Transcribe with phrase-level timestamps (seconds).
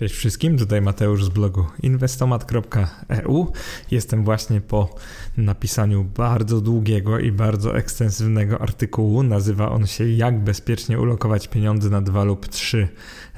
[0.00, 3.52] Cześć wszystkim, tutaj Mateusz z blogu inwestomat.eu.
[3.90, 4.94] Jestem właśnie po
[5.36, 9.22] napisaniu bardzo długiego i bardzo ekstensywnego artykułu.
[9.22, 12.88] Nazywa on się Jak bezpiecznie ulokować pieniądze na 2 lub 3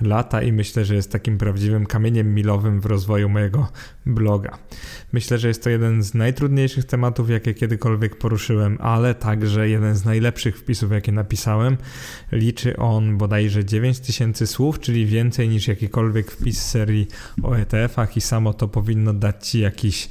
[0.01, 3.69] lata i myślę, że jest takim prawdziwym kamieniem milowym w rozwoju mojego
[4.07, 4.59] bloga.
[5.13, 10.05] Myślę, że jest to jeden z najtrudniejszych tematów, jakie kiedykolwiek poruszyłem, ale także jeden z
[10.05, 11.77] najlepszych wpisów, jakie napisałem.
[12.33, 17.07] Liczy on bodajże 9000 słów, czyli więcej niż jakikolwiek wpis z serii
[17.43, 20.09] o ETF-ach i samo to powinno dać Ci jakiś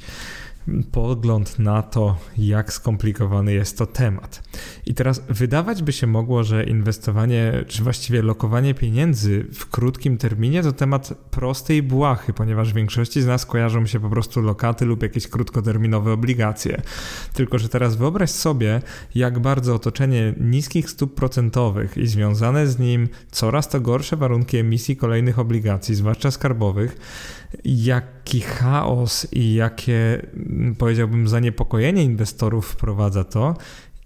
[0.92, 4.42] pogląd na to, jak skomplikowany jest to temat.
[4.86, 10.62] I teraz wydawać by się mogło, że inwestowanie, czy właściwie lokowanie pieniędzy w krótkim terminie
[10.62, 14.84] to temat prosty i błahy, ponieważ w większości z nas kojarzą się po prostu lokaty
[14.84, 16.82] lub jakieś krótkoterminowe obligacje.
[17.32, 18.82] Tylko, że teraz wyobraź sobie,
[19.14, 24.96] jak bardzo otoczenie niskich stóp procentowych i związane z nim coraz to gorsze warunki emisji
[24.96, 26.96] kolejnych obligacji, zwłaszcza skarbowych,
[27.64, 30.26] jaki chaos i jakie,
[30.78, 33.56] powiedziałbym, zaniepokojenie inwestorów wprowadza to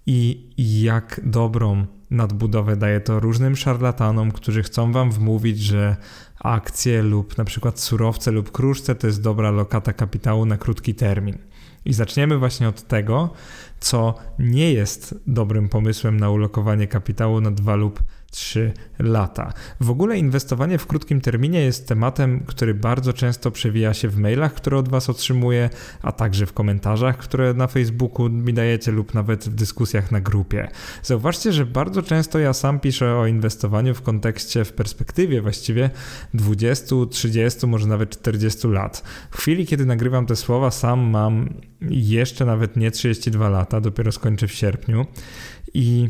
[0.05, 5.95] i jak dobrą nadbudowę daje to różnym szarlatanom, którzy chcą wam wmówić, że
[6.39, 11.37] akcje lub na przykład surowce lub kruszce to jest dobra lokata kapitału na krótki termin.
[11.85, 13.33] I zaczniemy właśnie od tego,
[13.79, 19.53] co nie jest dobrym pomysłem na ulokowanie kapitału na dwa lub 3 lata.
[19.79, 24.53] W ogóle inwestowanie w krótkim terminie jest tematem, który bardzo często przewija się w mailach,
[24.53, 25.69] które od Was otrzymuję,
[26.01, 30.67] a także w komentarzach, które na Facebooku mi dajecie lub nawet w dyskusjach na grupie.
[31.03, 35.89] Zauważcie, że bardzo często ja sam piszę o inwestowaniu w kontekście, w perspektywie właściwie
[36.33, 39.03] 20, 30, może nawet 40 lat.
[39.31, 41.49] W chwili, kiedy nagrywam te słowa, sam mam
[41.81, 45.05] jeszcze nawet nie 32 lata, dopiero skończę w sierpniu
[45.73, 46.09] i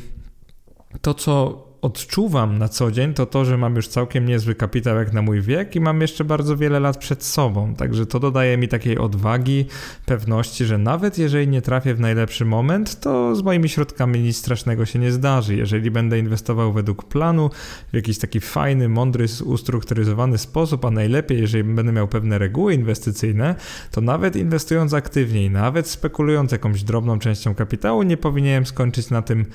[1.01, 5.13] to, co odczuwam na co dzień, to to, że mam już całkiem niezły kapitał jak
[5.13, 7.75] na mój wiek i mam jeszcze bardzo wiele lat przed sobą.
[7.75, 9.65] Także to dodaje mi takiej odwagi,
[10.05, 14.85] pewności, że nawet jeżeli nie trafię w najlepszy moment, to z moimi środkami nic strasznego
[14.85, 15.55] się nie zdarzy.
[15.55, 17.49] Jeżeli będę inwestował według planu,
[17.91, 23.55] w jakiś taki fajny, mądry, ustrukturyzowany sposób, a najlepiej, jeżeli będę miał pewne reguły inwestycyjne,
[23.91, 29.45] to nawet inwestując aktywniej, nawet spekulując jakąś drobną częścią kapitału, nie powinienem skończyć na tym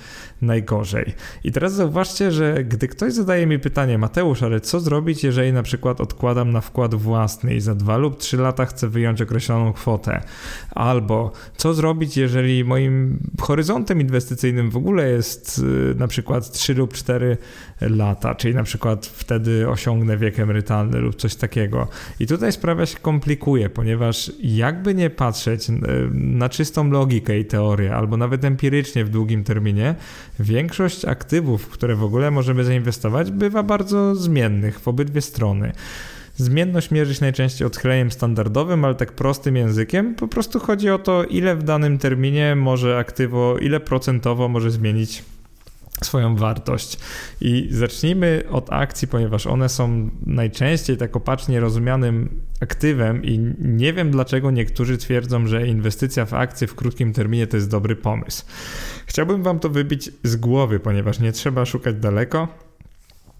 [0.43, 1.15] najgorzej.
[1.45, 5.63] I teraz zauważcie, że gdy ktoś zadaje mi pytanie, Mateusz, ale co zrobić, jeżeli na
[5.63, 10.23] przykład odkładam na wkład własny i za dwa lub trzy lata chcę wyjąć określoną kwotę?
[10.71, 16.93] Albo co zrobić, jeżeli moim horyzontem inwestycyjnym w ogóle jest y, na przykład 3 lub
[16.93, 17.37] 4
[17.81, 21.89] lata, czyli na przykład wtedy osiągnę wiek emerytalny lub coś takiego.
[22.21, 25.73] I tutaj sprawa się komplikuje, ponieważ jakby nie patrzeć y,
[26.13, 29.95] na czystą logikę i teorię, albo nawet empirycznie w długim terminie,
[30.41, 35.73] większość aktywów, które w ogóle możemy zainwestować, bywa bardzo zmiennych w obydwie strony.
[36.37, 40.15] Zmienność mierzyć najczęściej odchyleniem standardowym, ale tak prostym językiem.
[40.15, 45.23] Po prostu chodzi o to, ile w danym terminie może aktywo, ile procentowo może zmienić
[46.03, 46.99] swoją wartość.
[47.41, 54.11] I zacznijmy od akcji, ponieważ one są najczęściej tak opacznie rozumianym aktywem i nie wiem
[54.11, 58.45] dlaczego niektórzy twierdzą, że inwestycja w akcje w krótkim terminie to jest dobry pomysł.
[59.07, 62.49] Chciałbym wam to wybić z głowy, ponieważ nie trzeba szukać daleko.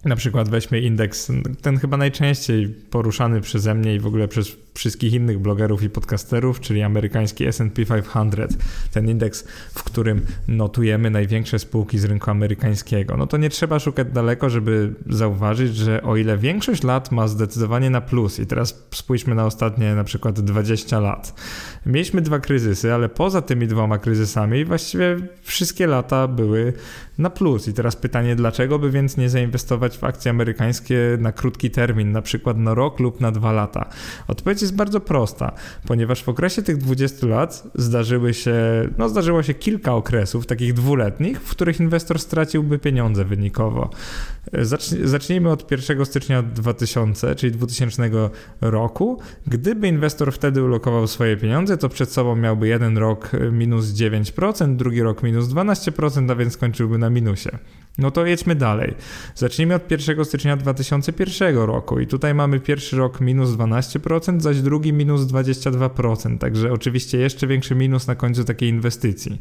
[0.05, 1.31] Na przykład weźmy indeks,
[1.61, 6.59] ten chyba najczęściej poruszany przeze mnie i w ogóle przez wszystkich innych blogerów i podcasterów,
[6.59, 8.57] czyli amerykański SP 500,
[8.91, 9.43] ten indeks,
[9.75, 13.17] w którym notujemy największe spółki z rynku amerykańskiego.
[13.17, 17.89] No to nie trzeba szukać daleko, żeby zauważyć, że o ile większość lat ma zdecydowanie
[17.89, 21.41] na plus, i teraz spójrzmy na ostatnie na przykład 20 lat.
[21.85, 26.73] Mieliśmy dwa kryzysy, ale poza tymi dwoma kryzysami właściwie wszystkie lata były
[27.17, 27.67] na plus.
[27.67, 32.21] I teraz pytanie, dlaczego by więc nie zainwestować w akcje amerykańskie na krótki termin, na
[32.21, 33.89] przykład na rok lub na dwa lata?
[34.27, 35.51] Odpowiedź jest bardzo prosta,
[35.87, 38.55] ponieważ w okresie tych 20 lat zdarzyły się,
[38.97, 43.89] no zdarzyło się kilka okresów, takich dwuletnich, w których inwestor straciłby pieniądze wynikowo.
[45.03, 48.09] Zacznijmy od 1 stycznia 2000, czyli 2000
[48.61, 49.19] roku.
[49.47, 55.01] Gdyby inwestor wtedy ulokował swoje pieniądze, to przed sobą miałby jeden rok minus 9%, drugi
[55.01, 57.49] rok minus 12%, a więc skończyłby na minusie.
[57.97, 58.93] No to jedźmy dalej.
[59.35, 64.93] Zacznijmy od 1 stycznia 2001 roku i tutaj mamy pierwszy rok minus 12%, zaś drugi
[64.93, 69.39] minus 22%, także oczywiście jeszcze większy minus na końcu takiej inwestycji.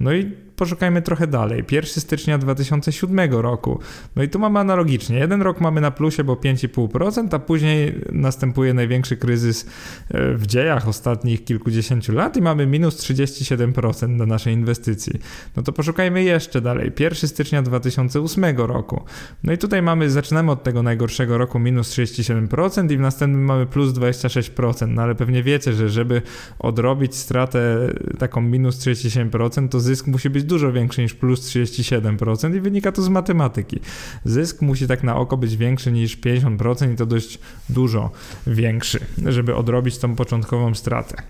[0.00, 1.64] No i poszukajmy trochę dalej.
[1.70, 3.80] 1 stycznia 2007 roku.
[4.16, 5.18] No i tu mamy analogicznie.
[5.18, 9.66] Jeden rok mamy na plusie, bo 5,5%, a później następuje największy kryzys
[10.08, 15.20] e, w dziejach ostatnich kilkudziesięciu lat i mamy minus 37% na naszej inwestycji.
[15.56, 16.92] No to poszukajmy jeszcze dalej.
[16.98, 19.04] 1 stycznia 2008 roku.
[19.42, 23.66] No i tutaj mamy, zaczynamy od tego najgorszego roku minus 37% i w następnym mamy
[23.66, 24.88] plus 26%.
[24.88, 26.22] No ale pewnie wiecie, że żeby
[26.58, 32.60] odrobić stratę taką minus 37%, to zysk musi być dużo większy niż plus 37% i
[32.60, 33.80] wynika to z matematyki.
[34.24, 37.38] Zysk musi tak na oko być większy niż 50% i to dość
[37.68, 38.10] dużo
[38.46, 41.22] większy, żeby odrobić tą początkową stratę.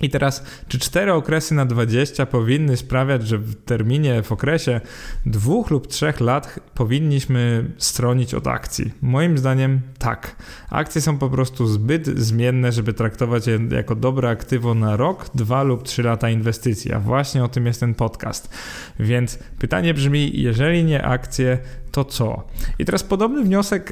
[0.00, 4.80] I teraz, czy cztery okresy na 20 powinny sprawiać, że w terminie, w okresie
[5.26, 8.92] dwóch lub trzech lat powinniśmy stronić od akcji?
[9.02, 10.36] Moim zdaniem tak.
[10.70, 15.62] Akcje są po prostu zbyt zmienne, żeby traktować je jako dobre aktywo na rok, dwa
[15.62, 16.92] lub trzy lata inwestycji.
[16.92, 18.54] A właśnie o tym jest ten podcast.
[19.00, 21.58] Więc pytanie brzmi, jeżeli nie akcje,
[21.90, 22.46] to co?
[22.78, 23.90] I teraz podobny wniosek,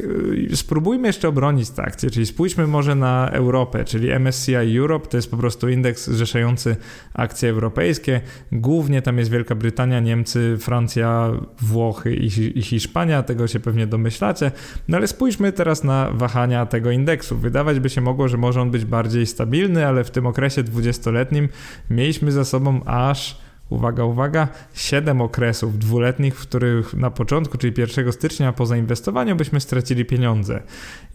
[0.53, 5.17] y, spróbujmy jeszcze obronić te akcje, czyli spójrzmy może na Europę, czyli MSCI Europe to
[5.17, 6.77] jest po prostu indeks zrzeszający
[7.15, 8.21] akcje europejskie.
[8.53, 14.51] Głównie tam jest Wielka Brytania, Niemcy, Francja, Włochy i, Hiszpania, tego się pewnie domyślacie.
[14.89, 17.39] No ale spójrzmy teraz na wahania tego indeksu.
[17.39, 21.49] Wydawać by się mogło, że może on być bardziej stabilny, ale w tym okresie 20-letnim
[21.91, 28.13] mieliśmy za sobą aż uwaga, uwaga, 7 okresów dwuletnich, w których na początku, czyli 1
[28.13, 30.63] stycznia po zainwestowaniu byśmy stracili pieniądze.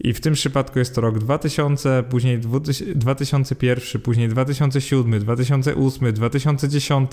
[0.00, 2.38] I w tym przypadku jest to rok 2000, później
[2.94, 7.10] 2001, później 2007, 2008, 2010,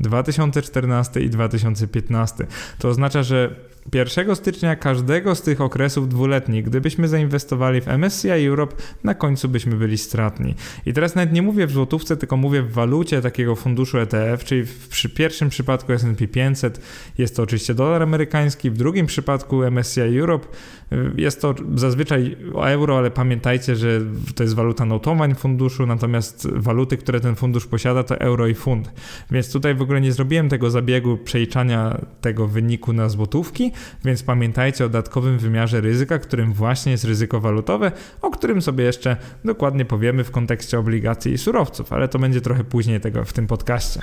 [0.00, 2.46] 2014 i 2015.
[2.78, 3.56] To oznacza, że
[3.94, 9.76] 1 stycznia każdego z tych okresów dwuletnich, gdybyśmy zainwestowali w MSCI Europe, na końcu byśmy
[9.76, 10.54] byli stratni.
[10.86, 14.64] I teraz nawet nie mówię w złotówce, tylko mówię w walucie takiego funduszu ETF, czyli
[14.64, 16.80] w przy pierwszym przypadku S&P 500
[17.18, 20.46] jest to oczywiście dolar amerykański, w drugim przypadku MSCI Europe
[20.92, 24.00] y, jest to zazwyczaj euro, ale pamiętajcie, że
[24.34, 28.92] to jest waluta notowań funduszu, natomiast waluty, które ten fundusz posiada to euro i funt.
[29.30, 33.72] Więc tutaj w ogóle nie zrobiłem tego zabiegu przeliczania tego wyniku na złotówki,
[34.04, 37.92] więc pamiętajcie o dodatkowym wymiarze ryzyka, którym właśnie jest ryzyko walutowe,
[38.22, 42.64] o którym sobie jeszcze dokładnie powiemy w kontekście obligacji i surowców, ale to będzie trochę
[42.64, 44.00] później tego w tym podcaście.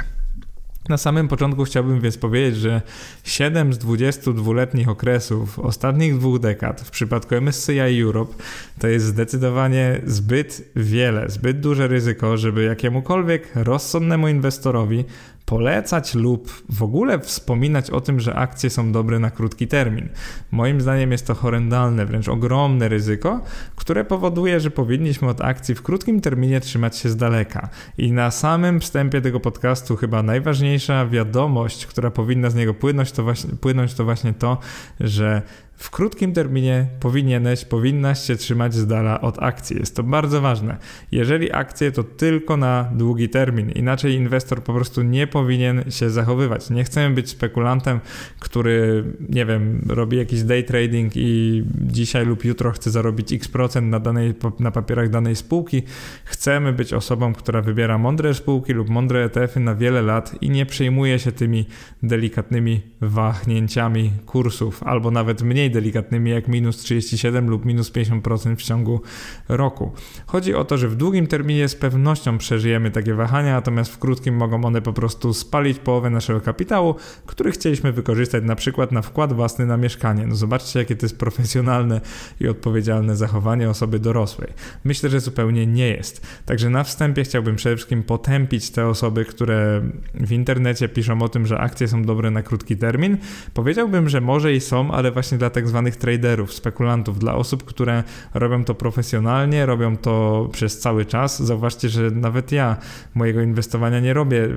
[0.89, 2.81] Na samym początku chciałbym więc powiedzieć, że
[3.23, 8.33] 7 z 22-letnich okresów ostatnich dwóch dekad w przypadku MSCI Europe
[8.79, 15.05] to jest zdecydowanie zbyt wiele, zbyt duże ryzyko, żeby jakiemukolwiek rozsądnemu inwestorowi
[15.53, 20.09] polecać lub w ogóle wspominać o tym, że akcje są dobre na krótki termin.
[20.51, 23.41] Moim zdaniem jest to horrendalne, wręcz ogromne ryzyko,
[23.75, 27.69] które powoduje, że powinniśmy od akcji w krótkim terminie trzymać się z daleka.
[27.97, 33.23] I na samym wstępie tego podcastu chyba najważniejsza wiadomość, która powinna z niego płynąć, to
[33.23, 34.57] właśnie, płynąć, to właśnie to,
[35.00, 35.41] że
[35.75, 39.77] w krótkim terminie powinieneś, powinnaś się trzymać z dala od akcji.
[39.79, 40.77] Jest to bardzo ważne.
[41.11, 46.69] Jeżeli akcje to tylko na długi termin, inaczej inwestor po prostu nie powinien się zachowywać.
[46.69, 47.99] Nie chcemy być spekulantem,
[48.39, 53.89] który, nie wiem, robi jakiś day trading i dzisiaj lub jutro chce zarobić x procent
[53.89, 55.83] na, danej, na papierach danej spółki.
[56.25, 60.65] Chcemy być osobą, która wybiera mądre spółki lub mądre ETF-y na wiele lat i nie
[60.65, 61.65] przejmuje się tymi
[62.03, 69.01] delikatnymi wahnięciami kursów albo nawet mniej delikatnymi jak minus 37 lub minus 50% w ciągu
[69.49, 69.91] roku.
[70.25, 74.35] Chodzi o to, że w długim terminie z pewnością przeżyjemy takie wahania, natomiast w krótkim
[74.35, 79.33] mogą one po prostu spalić połowę naszego kapitału, który chcieliśmy wykorzystać na przykład na wkład
[79.33, 80.27] własny na mieszkanie.
[80.27, 82.01] No zobaczcie, jakie to jest profesjonalne
[82.39, 84.49] i odpowiedzialne zachowanie osoby dorosłej.
[84.83, 86.27] Myślę, że zupełnie nie jest.
[86.45, 89.81] Także na wstępie chciałbym przede wszystkim potępić te osoby, które
[90.13, 93.17] w internecie piszą o tym, że akcje są dobre na krótki termin.
[93.53, 98.03] Powiedziałbym, że może i są, ale właśnie dlatego tak zwanych traderów, spekulantów, dla osób, które
[98.33, 101.43] robią to profesjonalnie, robią to przez cały czas.
[101.43, 102.77] Zauważcie, że nawet ja
[103.15, 104.50] mojego inwestowania nie robię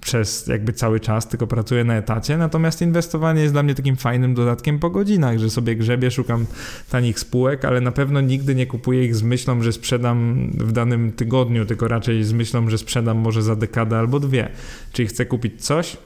[0.00, 4.34] przez jakby cały czas, tylko pracuję na etacie, natomiast inwestowanie jest dla mnie takim fajnym
[4.34, 6.46] dodatkiem po godzinach, że sobie grzebię, szukam
[6.90, 11.12] tanich spółek, ale na pewno nigdy nie kupuję ich z myślą, że sprzedam w danym
[11.12, 14.48] tygodniu, tylko raczej z myślą, że sprzedam może za dekadę albo dwie.
[14.92, 15.96] Czyli chcę kupić coś,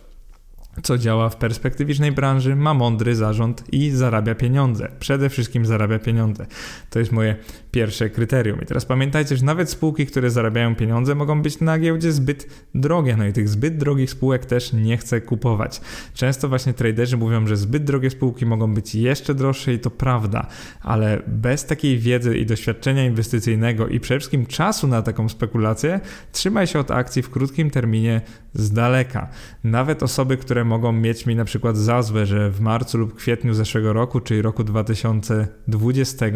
[0.83, 4.89] co działa w perspektywicznej branży, ma mądry zarząd i zarabia pieniądze.
[5.01, 6.47] Przede wszystkim zarabia pieniądze.
[6.91, 7.37] To jest moje
[7.71, 8.61] pierwsze kryterium.
[8.63, 13.17] I teraz pamiętajcie, że nawet spółki, które zarabiają pieniądze, mogą być na giełdzie zbyt drogie.
[13.17, 15.81] No i tych zbyt drogich spółek też nie chcę kupować.
[16.15, 20.47] Często właśnie traderzy mówią, że zbyt drogie spółki mogą być jeszcze droższe i to prawda,
[20.83, 26.01] ale bez takiej wiedzy i doświadczenia inwestycyjnego i przede wszystkim czasu na taką spekulację,
[26.33, 28.21] trzymaj się od akcji w krótkim terminie
[28.55, 29.29] z daleka.
[29.65, 33.55] Nawet osoby, które mogą mieć mi na przykład za złe, że w marcu lub kwietniu
[33.55, 36.27] zeszłego roku, czyli roku 2020,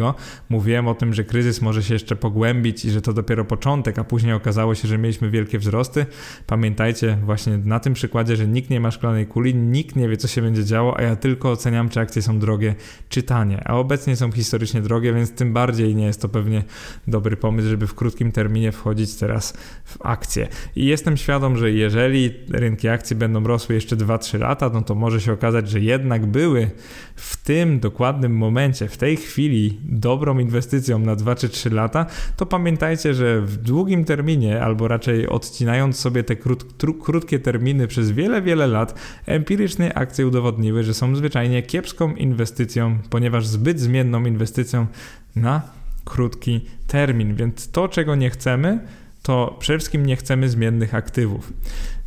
[0.49, 4.03] mówiłem o tym, że kryzys może się jeszcze pogłębić i że to dopiero początek, a
[4.03, 6.05] później okazało się, że mieliśmy wielkie wzrosty.
[6.47, 10.27] Pamiętajcie właśnie na tym przykładzie, że nikt nie ma szklanej kuli, nikt nie wie, co
[10.27, 12.75] się będzie działo, a ja tylko oceniam, czy akcje są drogie,
[13.09, 13.61] czy tanie.
[13.67, 16.63] A obecnie są historycznie drogie, więc tym bardziej nie jest to pewnie
[17.07, 19.53] dobry pomysł, żeby w krótkim terminie wchodzić teraz
[19.85, 20.47] w akcje.
[20.75, 25.21] I jestem świadom, że jeżeli rynki akcji będą rosły jeszcze 2-3 lata, no to może
[25.21, 26.71] się okazać, że jednak były
[27.15, 32.05] w tym dokładnym momencie, w tej chwili dobrą inwestycją na 2 czy 3 lata,
[32.37, 36.65] to pamiętajcie, że w długim terminie, albo raczej odcinając sobie te krót,
[37.03, 43.47] krótkie terminy przez wiele, wiele lat, empirycznie akcje udowodniły, że są zwyczajnie kiepską inwestycją, ponieważ
[43.47, 44.87] zbyt zmienną inwestycją
[45.35, 45.61] na
[46.05, 47.35] krótki termin.
[47.35, 48.79] Więc to, czego nie chcemy,
[49.23, 51.53] to przede wszystkim nie chcemy zmiennych aktywów.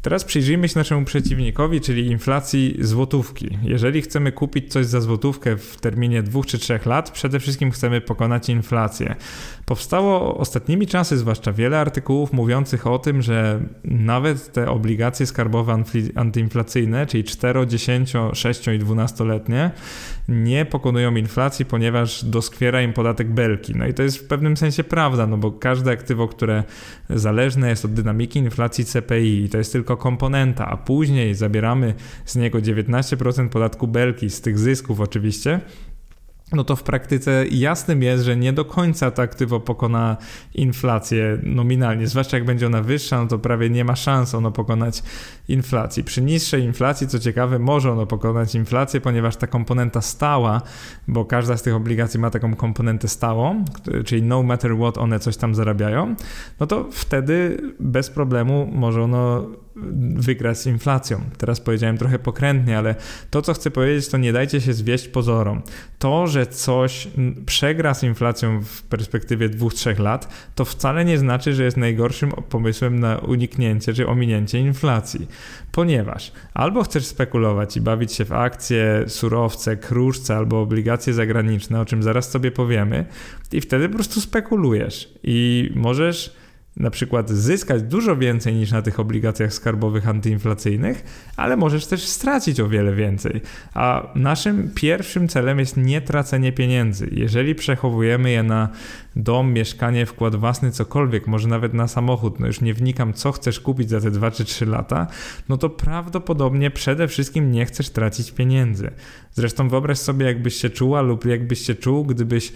[0.03, 3.59] Teraz przyjrzyjmy się naszemu przeciwnikowi, czyli inflacji złotówki.
[3.63, 8.01] Jeżeli chcemy kupić coś za złotówkę w terminie dwóch czy trzech lat, przede wszystkim chcemy
[8.01, 9.17] pokonać inflację.
[9.67, 15.83] Powstało ostatnimi czasy zwłaszcza wiele artykułów mówiących o tym, że nawet te obligacje skarbowe
[16.15, 19.71] antyinflacyjne, czyli 4, 10, 6 i 12-letnie,
[20.29, 23.75] nie pokonują inflacji, ponieważ doskwiera im podatek belki.
[23.77, 26.65] No i to jest w pewnym sensie prawda, no bo każde aktywo, które
[27.11, 31.95] zależne jest od dynamiki inflacji CPI, to jest tylko komponenta, a później zabieramy
[32.25, 35.61] z niego 19% podatku belki, z tych zysków oczywiście,
[36.53, 40.17] no to w praktyce jasnym jest, że nie do końca to aktywo pokona
[40.55, 45.03] inflację nominalnie, zwłaszcza jak będzie ona wyższa, no to prawie nie ma szans ono pokonać
[45.49, 46.05] inflacji.
[46.05, 50.63] Przy niższej inflacji, co ciekawe, może ono pokonać inflację, ponieważ ta komponenta stała,
[51.09, 53.65] bo każda z tych obligacji ma taką komponentę stałą,
[54.05, 56.15] czyli no matter what one coś tam zarabiają,
[56.61, 59.47] no to wtedy bez problemu może ono
[60.17, 61.21] wygrać z inflacją.
[61.39, 62.95] Teraz powiedziałem trochę pokrętnie, ale
[63.31, 65.63] to, co chcę powiedzieć, to nie dajcie się zwieść pozorom.
[65.99, 67.09] To, że coś
[67.47, 72.31] przegra z inflacją w perspektywie dwóch, trzech lat, to wcale nie znaczy, że jest najgorszym
[72.31, 75.29] pomysłem na uniknięcie czy ominięcie inflacji.
[75.73, 81.85] Ponieważ albo chcesz spekulować i bawić się w akcje, surowce, kruszce albo obligacje zagraniczne, o
[81.85, 83.07] czym zaraz sobie powiemy,
[83.53, 86.42] i wtedy po prostu spekulujesz i możesz
[86.77, 91.05] na przykład zyskać dużo więcej niż na tych obligacjach skarbowych antyinflacyjnych,
[91.37, 93.41] ale możesz też stracić o wiele więcej.
[93.75, 97.09] A naszym pierwszym celem jest nie tracenie pieniędzy.
[97.13, 98.69] Jeżeli przechowujemy je na
[99.17, 103.61] dom, mieszkanie, wkład własny, cokolwiek, może nawet na samochód, no już nie wnikam, co chcesz
[103.61, 105.07] kupić za te 2 czy 3 lata,
[105.49, 108.91] no to prawdopodobnie przede wszystkim nie chcesz tracić pieniędzy.
[109.33, 112.53] Zresztą wyobraź sobie, jakbyś się czuła lub jakbyś się czuł, gdybyś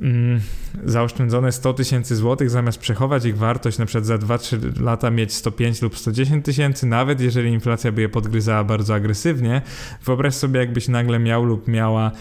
[0.00, 0.40] mm,
[0.84, 5.82] zaoszczędzone 100 tysięcy złotych, zamiast przechować ich wartość na przykład za 2-3 lata mieć 105
[5.82, 9.62] lub 110 tysięcy, nawet jeżeli inflacja by je podgryzała bardzo agresywnie,
[10.04, 12.12] wyobraź sobie jakbyś nagle miał lub miała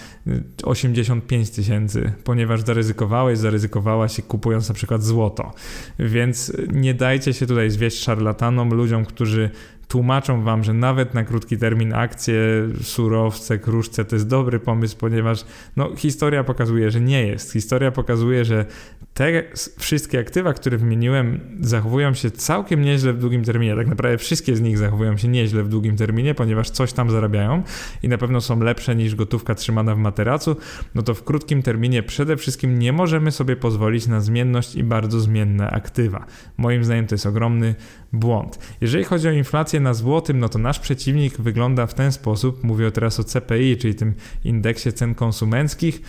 [0.64, 5.54] 85 y, tysięcy, ponieważ zaryzykowałeś, zaryzykowałaś kupując na przykład złoto.
[6.00, 9.50] Więc nie dajcie się tutaj zwieść szarlatanom, ludziom, którzy
[9.90, 12.36] tłumaczą wam, że nawet na krótki termin akcje,
[12.82, 17.54] surowce, kruszce to jest dobry pomysł, ponieważ no, historia pokazuje, że nie jest.
[17.54, 18.66] Historia pokazuje, że
[19.14, 19.44] te
[19.80, 23.76] wszystkie aktywa, które wymieniłem, zachowują się całkiem nieźle w długim terminie.
[23.76, 27.64] Tak naprawdę wszystkie z nich zachowują się nieźle w długim terminie, ponieważ coś tam zarabiają
[28.04, 30.56] i na pewno są lepsze niż gotówka trzymana w materacu.
[30.96, 35.20] No to w krótkim terminie przede wszystkim nie możemy sobie pozwolić na zmienność i bardzo
[35.20, 36.26] zmienne aktywa.
[36.58, 37.76] Moim zdaniem to jest ogromny
[38.14, 38.60] błąd.
[38.82, 42.64] Jeżeli chodzi o inflację na złotym, no to nasz przeciwnik wygląda w ten sposób.
[42.64, 44.14] Mówię teraz o CPI, czyli tym
[44.44, 46.02] indeksie cen konsumenckich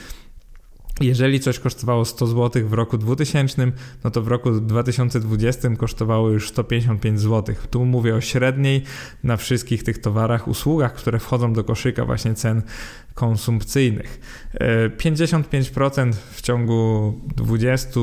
[1.01, 3.73] jeżeli coś kosztowało 100 zł w roku 2000,
[4.05, 7.55] no to w roku 2020 kosztowało już 155 zł.
[7.71, 8.83] Tu mówię o średniej
[9.25, 12.63] na wszystkich tych towarach, usługach, które wchodzą do koszyka właśnie cen
[13.15, 14.21] konsumpcyjnych.
[14.99, 18.01] 55% e, w ciągu 20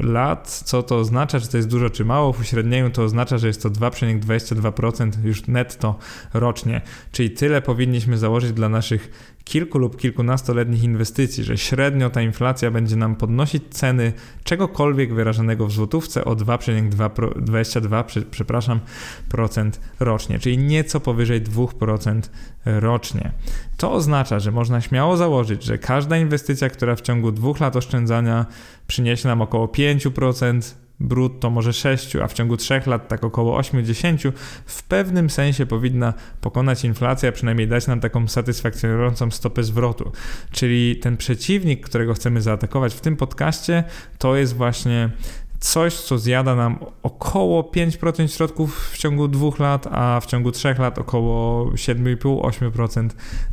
[0.00, 0.62] lat.
[0.64, 1.40] Co to oznacza?
[1.40, 2.32] Czy to jest dużo, czy mało?
[2.32, 5.98] W uśrednieniu to oznacza, że jest to 2,22% już netto
[6.34, 6.80] rocznie.
[7.12, 12.96] Czyli tyle powinniśmy założyć dla naszych kilku lub kilkunastoletnich inwestycji, że średnio ta inflacja będzie
[12.96, 14.12] nam podnosić ceny
[14.44, 18.80] czegokolwiek wyrażanego w złotówce o 2,22 przepraszam,
[19.28, 22.20] procent rocznie, czyli nieco powyżej 2%
[22.64, 23.32] rocznie.
[23.76, 28.46] To oznacza, że można śmiało założyć, że każda inwestycja, która w ciągu dwóch lat oszczędzania
[28.86, 34.32] przyniesie nam około 5%, brutto może 6, a w ciągu 3 lat tak około 8-10,
[34.66, 40.12] w pewnym sensie powinna pokonać inflację, a przynajmniej dać nam taką satysfakcjonującą stopę zwrotu.
[40.50, 43.84] Czyli ten przeciwnik, którego chcemy zaatakować w tym podcaście,
[44.18, 45.10] to jest właśnie
[45.66, 50.78] coś, co zjada nam około 5% środków w ciągu dwóch lat, a w ciągu trzech
[50.78, 53.08] lat około 7,5-8%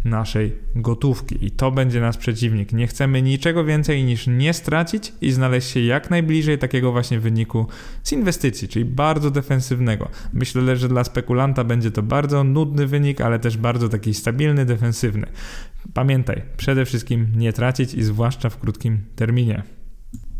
[0.05, 1.45] naszej gotówki.
[1.45, 2.73] I to będzie nasz przeciwnik.
[2.73, 7.67] Nie chcemy niczego więcej niż nie stracić i znaleźć się jak najbliżej takiego właśnie wyniku
[8.03, 10.09] z inwestycji, czyli bardzo defensywnego.
[10.33, 15.27] Myślę, że dla spekulanta będzie to bardzo nudny wynik, ale też bardzo taki stabilny, defensywny.
[15.93, 19.82] Pamiętaj, przede wszystkim nie tracić i zwłaszcza w krótkim terminie.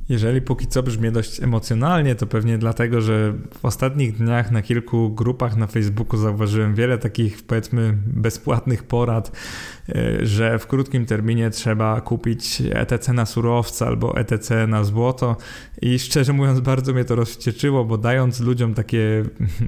[0.10, 5.10] Jeżeli póki co brzmi dość emocjonalnie, to pewnie dlatego, że w ostatnich dniach na kilku
[5.10, 9.32] grupach na Facebooku zauważyłem wiele takich, powiedzmy, bezpłatnych porad,
[10.22, 15.38] że w krótkim terminie trzeba kupić ETC na surowce albo ETC na złoto.
[15.82, 19.24] I szczerze mówiąc, bardzo mnie to rozwścieczyło, bo dając ludziom takie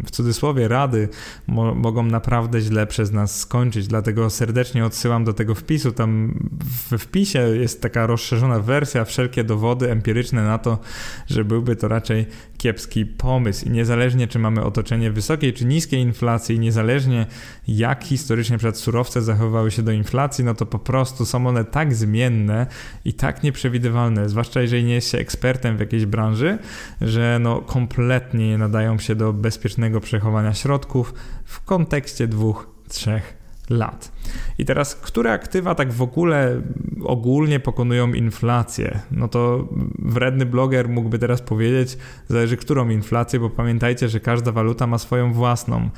[0.05, 1.09] w cudzysłowie rady,
[1.47, 3.87] mo mogą naprawdę źle przez nas skończyć.
[3.87, 5.91] Dlatego serdecznie odsyłam do tego wpisu.
[5.91, 10.79] Tam w wpisie jest taka rozszerzona wersja, wszelkie dowody empiryczne na to,
[11.27, 12.25] że byłby to raczej
[12.57, 13.65] kiepski pomysł.
[13.65, 17.25] I niezależnie, czy mamy otoczenie wysokiej czy niskiej inflacji, niezależnie
[17.67, 20.04] jak historycznie przed surowce zachowywały się do inflacji,
[20.43, 22.67] no to po prostu są one tak zmienne
[23.05, 26.57] i tak nieprzewidywalne, zwłaszcza jeżeli nie jest się ekspertem w jakiejś branży,
[27.01, 31.13] że no kompletnie nie nadają się do bezpiecznego przechowania środków
[31.45, 34.11] w kontekście dwóch, trzech lat.
[34.57, 36.61] I teraz, które aktywa tak w ogóle
[37.03, 38.99] ogólnie pokonują inflację?
[39.11, 39.67] No to
[39.99, 41.97] wredny bloger mógłby teraz powiedzieć,
[42.27, 45.89] zależy którą inflację, bo pamiętajcie, że każda waluta ma swoją własną.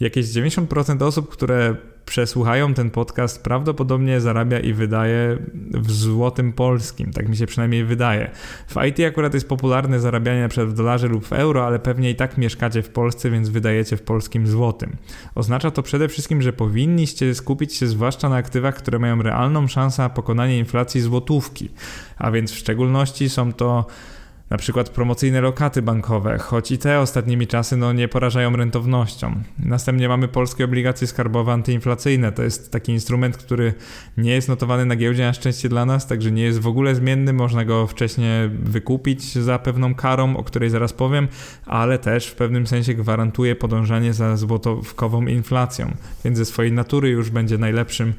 [0.00, 1.76] Jakieś 90% osób, które
[2.10, 5.38] przesłuchają ten podcast, prawdopodobnie zarabia i wydaje
[5.72, 7.12] w złotym polskim.
[7.12, 8.30] Tak mi się przynajmniej wydaje.
[8.68, 10.66] W IT akurat jest popularne zarabianie np.
[10.66, 14.02] w dolarze lub w euro, ale pewnie i tak mieszkacie w Polsce, więc wydajecie w
[14.02, 14.96] polskim złotym.
[15.34, 20.02] Oznacza to przede wszystkim, że powinniście skupić się zwłaszcza na aktywach, które mają realną szansę
[20.02, 21.68] na pokonanie inflacji złotówki.
[22.18, 23.86] A więc w szczególności są to
[24.50, 29.42] na przykład promocyjne lokaty bankowe, choć i te ostatnimi czasy no, nie porażają rentownością.
[29.58, 32.32] Następnie mamy polskie obligacje skarbowe antyinflacyjne.
[32.32, 33.74] To jest taki instrument, który
[34.16, 37.32] nie jest notowany na giełdzie na szczęście dla nas, także nie jest w ogóle zmienny.
[37.32, 41.28] Można go wcześniej wykupić za pewną karą, o której zaraz powiem,
[41.66, 47.30] ale też w pewnym sensie gwarantuje podążanie za złotowkową inflacją, więc ze swojej natury już
[47.30, 48.12] będzie najlepszym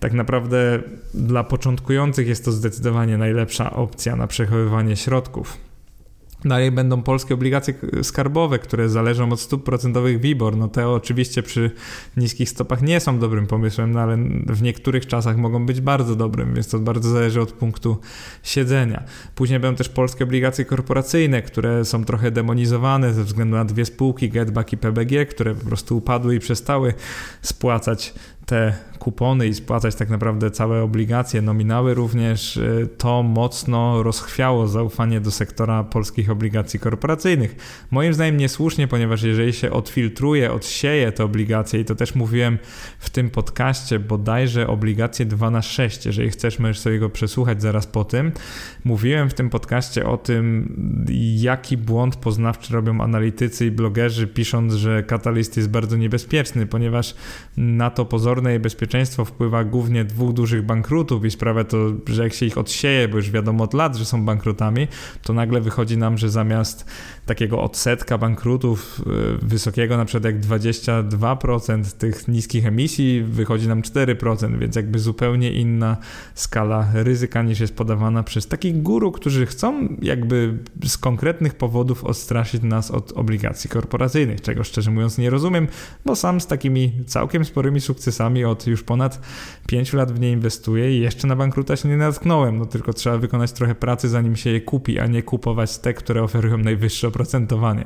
[0.00, 0.82] tak naprawdę
[1.14, 5.56] dla początkujących jest to zdecydowanie najlepsza opcja na przechowywanie środków.
[6.44, 10.56] Dalej będą polskie obligacje skarbowe, które zależą od stóp procentowych WIBOR.
[10.56, 11.70] No te oczywiście przy
[12.16, 16.54] niskich stopach nie są dobrym pomysłem, no ale w niektórych czasach mogą być bardzo dobrym,
[16.54, 17.98] więc to bardzo zależy od punktu
[18.42, 19.02] siedzenia.
[19.34, 24.28] Później będą też polskie obligacje korporacyjne, które są trochę demonizowane ze względu na dwie spółki,
[24.28, 26.94] Getback i PBG, które po prostu upadły i przestały
[27.42, 28.14] spłacać
[28.50, 35.20] te kupony i spłacać tak naprawdę całe obligacje, nominały również, y, to mocno rozchwiało zaufanie
[35.20, 37.56] do sektora polskich obligacji korporacyjnych.
[37.90, 42.58] Moim zdaniem niesłusznie, ponieważ jeżeli się odfiltruje, odsieje te obligacje i to też mówiłem
[42.98, 47.86] w tym podcaście, bodajże obligacje 2 na 6, jeżeli chcesz, możesz sobie go przesłuchać zaraz
[47.86, 48.32] po tym.
[48.84, 50.76] Mówiłem w tym podcaście o tym,
[51.36, 57.14] jaki błąd poznawczy robią analitycy i blogerzy, pisząc, że katalist jest bardzo niebezpieczny, ponieważ
[57.56, 61.76] na to pozorne i bezpieczne bezpieczeństwo wpływa głównie dwóch dużych bankrutów i sprawia to,
[62.06, 64.88] że jak się ich odsieje, bo już wiadomo od lat, że są bankrutami,
[65.22, 66.84] to nagle wychodzi nam, że zamiast
[67.26, 69.02] takiego odsetka bankrutów
[69.42, 75.52] y, wysokiego, na przykład jak 22% tych niskich emisji, wychodzi nam 4%, więc jakby zupełnie
[75.52, 75.96] inna
[76.34, 82.62] skala ryzyka niż jest podawana przez takich guru, którzy chcą jakby z konkretnych powodów odstraszyć
[82.62, 85.68] nas od obligacji korporacyjnych, czego szczerze mówiąc nie rozumiem,
[86.04, 89.20] bo sam z takimi całkiem sporymi sukcesami od już ponad
[89.66, 93.18] 5 lat w nie inwestuję i jeszcze na bankruta się nie natknąłem, no tylko trzeba
[93.18, 97.84] wykonać trochę pracy zanim się je kupi, a nie kupować te, które oferują najwyższe oprocentowanie.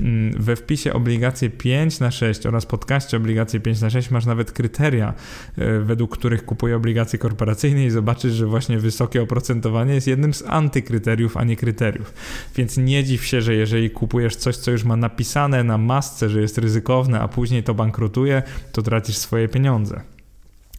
[0.00, 4.52] Mm, we wpisie obligacje 5 na 6 oraz podcaście obligacje 5 na 6 masz nawet
[4.52, 5.14] kryteria,
[5.58, 10.42] e, według których kupuję obligacje korporacyjne i zobaczysz, że właśnie wysokie oprocentowanie jest jednym z
[10.42, 12.14] antykryteriów, a nie kryteriów.
[12.56, 16.40] Więc nie dziw się, że jeżeli kupujesz coś, co już ma napisane na masce, że
[16.40, 20.19] jest ryzykowne, a później to bankrutuje, to tracisz swoje pieniądze.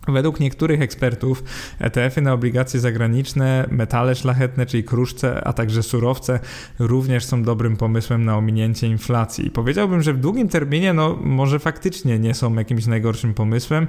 [0.08, 1.44] Według niektórych ekspertów
[1.80, 6.40] ETF-y na obligacje zagraniczne, metale szlachetne, czyli kruszce, a także surowce
[6.80, 9.52] również są dobrym pomysłem na ominięcie inflacji.
[9.52, 13.88] Powiedziałbym, że w długim terminie no może faktycznie nie są jakimś najgorszym pomysłem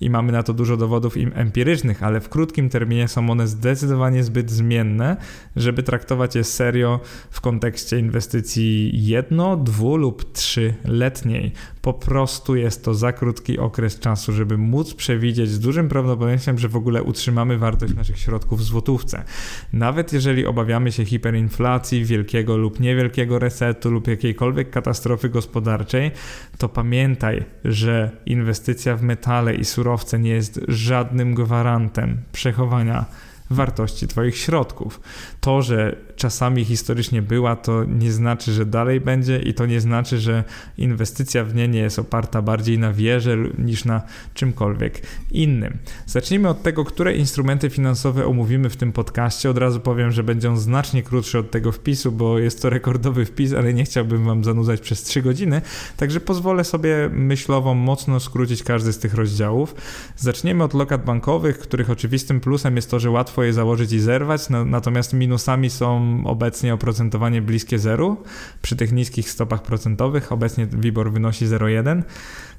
[0.00, 4.50] i mamy na to dużo dowodów empirycznych, ale w krótkim terminie są one zdecydowanie zbyt
[4.50, 5.16] zmienne,
[5.56, 7.00] żeby traktować je serio
[7.30, 11.52] w kontekście inwestycji jedno, dwu lub trzyletniej.
[11.84, 16.68] Po prostu jest to za krótki okres czasu, żeby móc przewidzieć z dużym prawdopodobieństwem, że
[16.68, 19.24] w ogóle utrzymamy wartość naszych środków w złotówce.
[19.72, 26.10] Nawet jeżeli obawiamy się hiperinflacji, wielkiego lub niewielkiego resetu lub jakiejkolwiek katastrofy gospodarczej,
[26.58, 33.04] to pamiętaj, że inwestycja w metale i surowce nie jest żadnym gwarantem przechowania
[33.54, 35.00] wartości Twoich środków.
[35.40, 40.18] To, że czasami historycznie była, to nie znaczy, że dalej będzie i to nie znaczy,
[40.18, 40.44] że
[40.78, 44.02] inwestycja w nie nie jest oparta bardziej na wierze niż na
[44.34, 45.78] czymkolwiek innym.
[46.06, 49.50] Zacznijmy od tego, które instrumenty finansowe omówimy w tym podcaście.
[49.50, 53.24] Od razu powiem, że będzie on znacznie krótszy od tego wpisu, bo jest to rekordowy
[53.24, 55.62] wpis, ale nie chciałbym Wam zanudzać przez 3 godziny,
[55.96, 59.74] także pozwolę sobie myślowo mocno skrócić każdy z tych rozdziałów.
[60.16, 64.48] Zaczniemy od lokat bankowych, których oczywistym plusem jest to, że łatwo je założyć i zerwać,
[64.66, 68.16] natomiast minusami są obecnie oprocentowanie bliskie zeru
[68.62, 70.32] przy tych niskich stopach procentowych.
[70.32, 72.02] Obecnie WIBOR wynosi 0,1.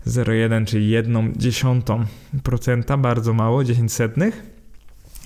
[0.07, 2.05] 0,1 czyli 1 dziesiątą
[2.43, 4.54] procenta, bardzo mało, 10 setnych.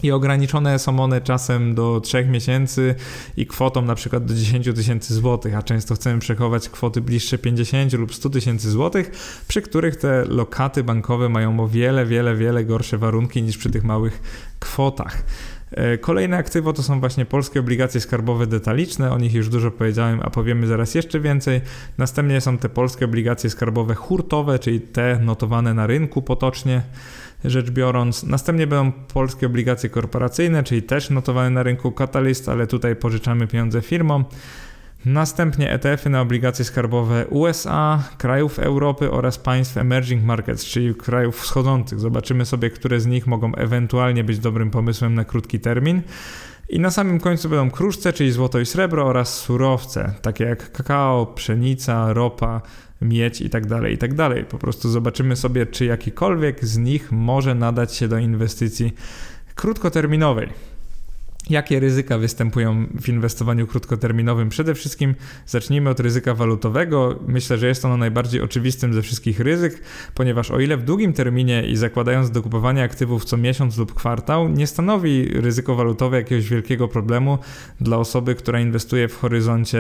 [0.04, 2.96] I ograniczone są one czasem do 3 miesięcy
[3.38, 7.94] i kwotą na przykład do 10 tysięcy złotych, a często chcemy przechować kwoty bliższe 50
[7.94, 9.12] lub 100 tysięcy złotych,
[9.48, 13.84] przy których te lokaty bankowe mają o wiele, wiele, wiele gorsze warunki niż przy tych
[13.84, 14.22] małych
[14.60, 15.24] kwotach.
[15.72, 20.20] E, kolejne aktywo to są właśnie polskie obligacje skarbowe detaliczne, o nich już dużo powiedziałem,
[20.24, 21.62] a powiemy zaraz jeszcze więcej.
[21.98, 26.82] Następnie są te polskie obligacje skarbowe hurtowe, czyli te notowane na rynku potocznie
[27.46, 28.24] rzecz biorąc.
[28.24, 33.82] Następnie będą polskie obligacje korporacyjne, czyli też notowane na rynku Catalyst, ale tutaj pożyczamy pieniądze
[33.82, 34.26] firmom.
[35.06, 42.00] Następnie ETF-y na obligacje skarbowe USA, krajów Europy oraz państw emerging markets, czyli krajów wschodzących.
[42.00, 46.02] Zobaczymy sobie, które z nich mogą ewentualnie być dobrym pomysłem na krótki termin.
[46.70, 51.26] I na samym końcu będą kruszce, czyli złoto i srebro oraz surowce, takie jak kakao,
[51.26, 52.62] pszenica, ropa,
[53.02, 54.30] miedź itd., tak itd.
[54.30, 58.94] Tak po prostu zobaczymy sobie, czy jakikolwiek z nich może nadać się do inwestycji
[59.56, 60.50] krótkoterminowej.
[61.50, 64.50] Jakie ryzyka występują w inwestowaniu krótkoterminowym?
[64.50, 67.20] Przede wszystkim zacznijmy od ryzyka walutowego.
[67.28, 69.82] Myślę, że jest ono najbardziej oczywistym ze wszystkich ryzyk,
[70.16, 74.68] ponieważ o ile w długim terminie i zakładając dokupowanie aktywów co miesiąc lub kwartał, nie
[74.68, 77.38] stanowi ryzyko walutowe jakiegoś wielkiego problemu
[77.82, 79.80] dla osoby, która inwestuje w horyzoncie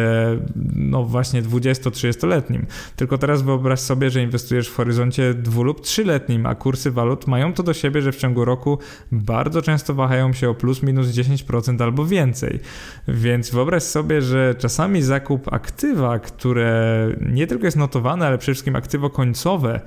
[0.75, 2.65] no właśnie 20-30-letnim.
[2.95, 7.53] Tylko teraz wyobraź sobie, że inwestujesz w horyzoncie 2 lub 3-letnim, a kursy walut mają
[7.53, 8.79] to do siebie, że w ciągu roku
[9.11, 12.59] bardzo często wahają się o plus minus 10% albo więcej.
[13.07, 18.75] Więc wyobraź sobie, że czasami zakup aktywa, które nie tylko jest notowane, ale przede wszystkim
[18.75, 19.81] aktywo końcowe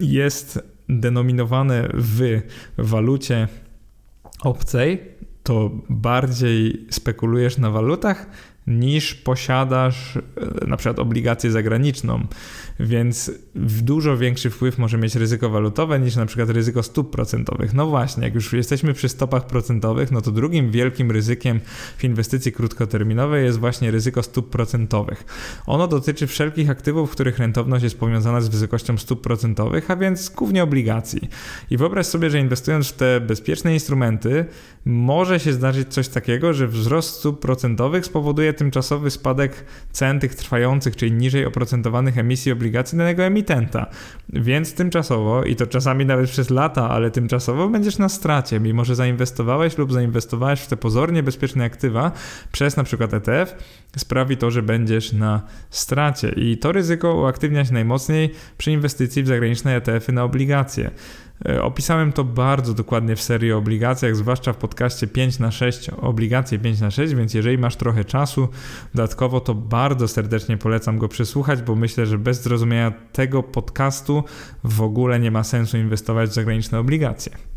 [0.00, 2.40] jest denominowane w
[2.78, 3.48] walucie
[4.42, 5.00] obcej,
[5.42, 8.26] to bardziej spekulujesz na walutach
[8.66, 10.20] niż posiadasz e,
[10.66, 12.26] na przykład obligację zagraniczną,
[12.80, 13.30] więc
[13.64, 17.74] dużo większy wpływ może mieć ryzyko walutowe niż na przykład ryzyko stóp procentowych.
[17.74, 21.60] No właśnie, jak już jesteśmy przy stopach procentowych, no to drugim wielkim ryzykiem
[21.98, 25.24] w inwestycji krótkoterminowej jest właśnie ryzyko stóp procentowych.
[25.66, 30.62] Ono dotyczy wszelkich aktywów, których rentowność jest powiązana z wysokością stóp procentowych, a więc głównie
[30.62, 31.28] obligacji.
[31.70, 34.44] I wyobraź sobie, że inwestując w te bezpieczne instrumenty,
[34.84, 40.96] może się zdarzyć coś takiego, że wzrost stóp procentowych spowoduje tymczasowy spadek cen tych trwających,
[40.96, 43.86] czyli niżej oprocentowanych emisji obligacji danego emitenta.
[44.28, 48.94] Więc tymczasowo, i to czasami nawet przez lata, ale tymczasowo będziesz na stracie, mimo że
[48.94, 52.12] zainwestowałeś lub zainwestowałeś w te pozornie bezpieczne aktywa
[52.52, 53.54] przez na przykład ETF,
[53.96, 56.28] sprawi to, że będziesz na stracie.
[56.28, 60.90] I to ryzyko uaktywnia się najmocniej przy inwestycji w zagraniczne ETF-y na obligacje.
[61.48, 65.88] E, opisałem to bardzo dokładnie w serii o obligacjach, zwłaszcza w podcaście 5 na 6
[65.88, 68.48] obligacje 5 na 6 więc jeżeli masz trochę czasu
[68.94, 74.24] dodatkowo, to bardzo serdecznie polecam go przesłuchać, bo myślę, że bez zrozumienia tego podcastu
[74.64, 77.49] w ogóle nie ma sensu inwestować w zagraniczne obligacje.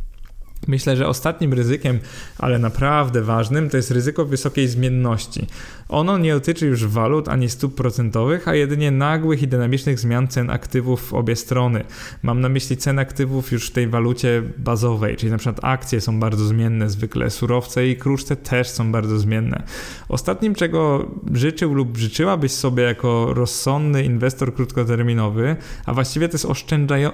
[0.68, 2.00] Myślę, że ostatnim ryzykiem,
[2.38, 5.48] ale naprawdę ważnym, to jest ryzyko wysokiej zmienności.
[5.90, 10.50] Ono nie dotyczy już walut ani stóp procentowych, a jedynie nagłych i dynamicznych zmian cen
[10.50, 11.84] aktywów w obie strony.
[12.24, 16.20] Mam na myśli cen aktywów już w tej walucie bazowej, czyli na przykład akcje są
[16.20, 19.64] bardzo zmienne zwykle, surowce i kruszce też są bardzo zmienne.
[20.10, 26.48] Ostatnim, czego życzył lub życzyłabyś sobie jako rozsądny inwestor krótkoterminowy, a właściwie to jest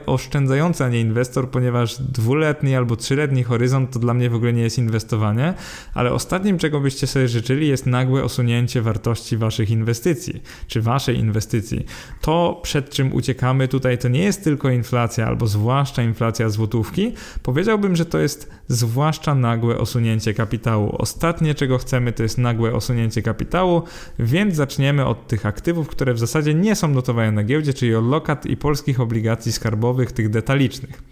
[0.05, 4.53] oszczędzający, a nie inwestor, ponieważ dwuletni albo trzyletni średni horyzont to dla mnie w ogóle
[4.53, 5.53] nie jest inwestowanie,
[5.93, 11.85] ale ostatnim, czego byście sobie życzyli, jest nagłe osunięcie wartości waszych inwestycji, czy waszej inwestycji.
[12.21, 17.13] To, przed czym uciekamy tutaj, to nie jest tylko inflacja, albo zwłaszcza inflacja złotówki.
[17.43, 20.95] Powiedziałbym, że to jest zwłaszcza nagłe osunięcie kapitału.
[20.97, 23.83] Ostatnie, czego chcemy, to jest nagłe osunięcie kapitału,
[24.19, 28.05] więc zaczniemy od tych aktywów, które w zasadzie nie są notowane na giełdzie, czyli od
[28.05, 31.03] lokat i polskich obligacji skarbowych, tych detalicznych.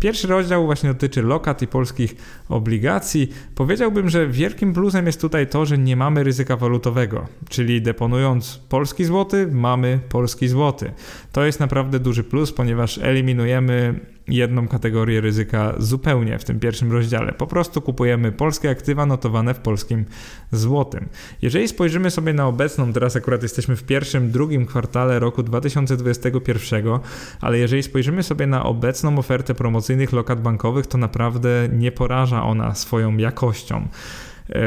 [0.00, 2.14] Pierwszy rozdział właśnie dotyczy lokat i polskich
[2.48, 3.28] obligacji.
[3.54, 9.04] Powiedziałbym, że wielkim plusem jest tutaj to, że nie mamy ryzyka walutowego, czyli deponując polski
[9.04, 10.92] złoty, mamy polski złoty.
[11.32, 17.32] To jest naprawdę duży plus, ponieważ eliminujemy jedną kategorię ryzyka zupełnie w tym pierwszym rozdziale.
[17.32, 20.04] Po prostu kupujemy polskie aktywa notowane w polskim
[20.52, 21.08] złotym.
[21.42, 26.84] Jeżeli spojrzymy sobie na obecną, teraz akurat jesteśmy w pierwszym, drugim kwartale roku 2021,
[27.40, 32.74] ale jeżeli spojrzymy sobie na obecną ofertę promocyjnych lokat bankowych, to naprawdę nie poraża ona
[32.74, 33.88] swoją jakością.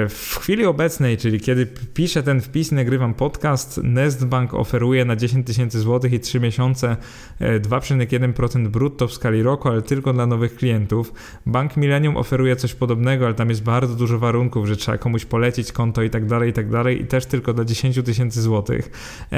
[0.10, 5.48] W chwili obecnej, czyli kiedy piszę ten wpis i nagrywam podcast, Nestbank oferuje na 10
[5.48, 6.98] tysięcy złotych i 3 miesiące
[7.42, 11.14] 2,1% e, brutto w skali roku, ale tylko dla nowych klientów.
[11.46, 15.72] Bank Millennium oferuje coś podobnego, ale tam jest bardzo dużo warunków, że trzeba komuś polecić
[15.72, 18.92] konto i tak dalej, i tak dalej i też tylko dla 10 tysięcy złotych.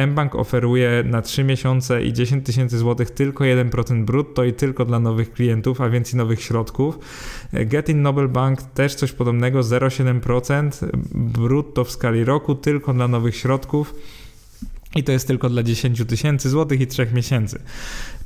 [0.08, 5.00] mBank oferuje na 3 miesiące i 10 tysięcy złotych tylko 1% brutto i tylko dla
[5.00, 7.00] nowych klientów, a więc i nowych środków.
[7.54, 13.08] E, Getin Nobel Bank też coś podobnego, 0,7% 10% brutto w skali roku tylko dla
[13.08, 13.96] nowych środków.
[14.96, 17.60] I to jest tylko dla 10 tysięcy złotych i 3 miesięcy.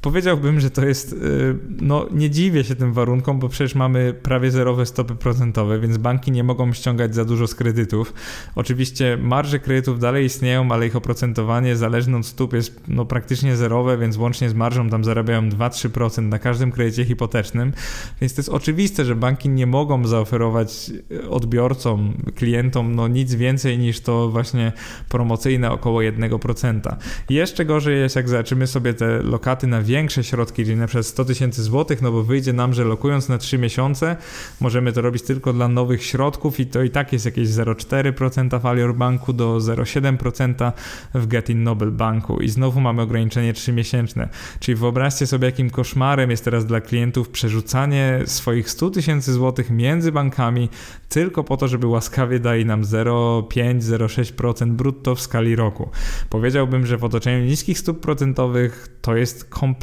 [0.01, 4.51] Powiedziałbym, że to jest, y, no nie dziwię się tym warunkom, bo przecież mamy prawie
[4.51, 8.13] zerowe stopy procentowe, więc banki nie mogą ściągać za dużo z kredytów.
[8.55, 13.97] Oczywiście marże kredytów dalej istnieją, ale ich oprocentowanie zależne od stóp jest no, praktycznie zerowe,
[13.97, 17.73] więc łącznie z marżą tam zarabiają 2-3% na każdym kredycie hipotecznym,
[18.21, 20.91] więc to jest oczywiste, że banki nie mogą zaoferować
[21.29, 24.71] odbiorcom, klientom no nic więcej niż to właśnie
[25.09, 26.95] promocyjne około 1%.
[27.29, 31.25] Jeszcze gorzej jest, jak zobaczymy sobie te lokaty na większe środki, czyli na przykład 100
[31.25, 34.15] tysięcy złotych, no bo wyjdzie nam, że lokując na 3 miesiące,
[34.62, 38.65] możemy to robić tylko dla nowych środków i to i tak jest jakieś 0,4% w
[38.65, 40.71] Alior Banku do 0,7%
[41.13, 44.30] w Getin Nobel Banku i znowu mamy ograniczenie 3 miesięczne.
[44.60, 50.12] Czyli wyobraźcie sobie, jakim koszmarem jest teraz dla klientów przerzucanie swoich 100 tysięcy złotych między
[50.12, 50.69] bankami
[51.10, 55.89] tylko po to, żeby łaskawie dali nam 0,5-0,6% brutto w skali roku.
[56.30, 59.79] Powiedziałbym, że w otoczeniu niskich stóp procentowych to jest kompletnie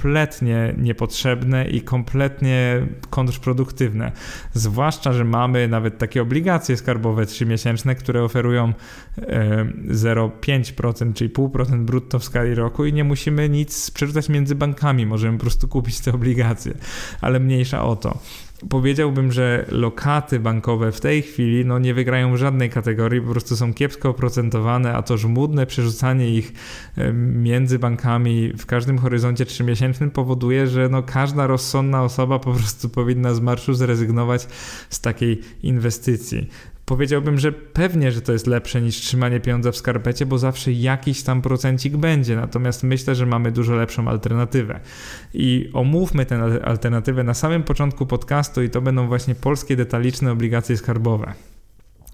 [0.78, 4.12] niepotrzebne i kompletnie kontrproduktywne.
[4.52, 8.72] Zwłaszcza, że mamy nawet takie obligacje skarbowe 3-miesięczne, które oferują
[9.88, 15.38] 0,5%, czyli 0,5% brutto w skali roku i nie musimy nic przerzucać między bankami, możemy
[15.38, 16.74] po prostu kupić te obligacje,
[17.20, 18.18] ale mniejsza o to
[18.70, 23.74] powiedziałbym, że lokaty bankowe w tej chwili no, nie wygrają żadnej kategorii, po prostu są
[23.74, 26.52] kiepsko oprocentowane, a to żmudne przerzucanie ich
[27.34, 33.34] między bankami w każdym horyzoncie trzymiesięcznym powoduje, że no, każda rozsądna osoba po prostu powinna
[33.34, 34.46] z marszu zrezygnować
[34.90, 36.48] z takiej inwestycji
[36.86, 41.22] powiedziałbym, że pewnie, że to jest lepsze niż trzymanie pieniądza w skarpecie, bo zawsze jakiś
[41.22, 42.36] tam procencik będzie.
[42.36, 44.80] Natomiast myślę, że mamy dużo lepszą alternatywę.
[45.34, 50.76] I omówmy tę alternatywę na samym początku podcastu i to będą właśnie polskie detaliczne obligacje
[50.76, 51.34] skarbowe.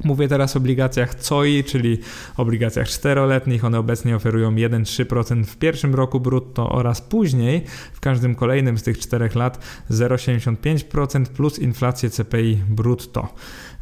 [0.05, 1.99] Mówię teraz o obligacjach COI, czyli
[2.37, 3.65] obligacjach czteroletnich.
[3.65, 8.99] One obecnie oferują 1,3% w pierwszym roku brutto oraz później w każdym kolejnym z tych
[8.99, 13.35] czterech lat 0,75% plus inflację CPI brutto.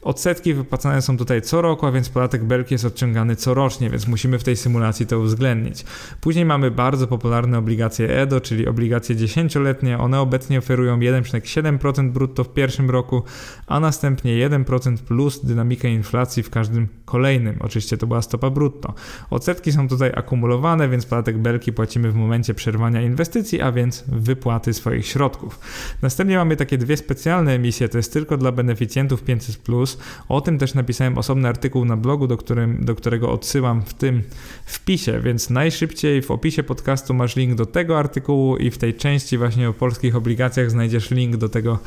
[0.02, 4.38] Odsetki wypłacane są tutaj co roku, a więc podatek belki jest odciągany corocznie, więc musimy
[4.38, 5.84] w tej symulacji to uwzględnić.
[6.20, 9.98] Później mamy bardzo popularne obligacje EDO, czyli obligacje 10-letnie.
[9.98, 13.22] One obecnie oferują 1,7% brutto w pierwszym roku,
[13.66, 17.56] a następnie 1% plus dynamikę inflacji w każdym kolejnym.
[17.60, 18.94] Oczywiście to była stopa brutto.
[19.30, 24.74] Odsetki są tutaj akumulowane, więc podatek belki płacimy w momencie przerwania inwestycji, a więc wypłaty
[24.74, 25.60] swoich środków.
[26.02, 29.89] Następnie mamy takie dwie specjalne emisje, to jest tylko dla beneficjentów 500+,
[30.28, 34.22] o tym też napisałem osobny artykuł na blogu, do, którym, do którego odsyłam w tym
[34.64, 39.38] wpisie, więc najszybciej w opisie podcastu masz link do tego artykułu i w tej części
[39.38, 41.78] właśnie o polskich obligacjach znajdziesz link do tego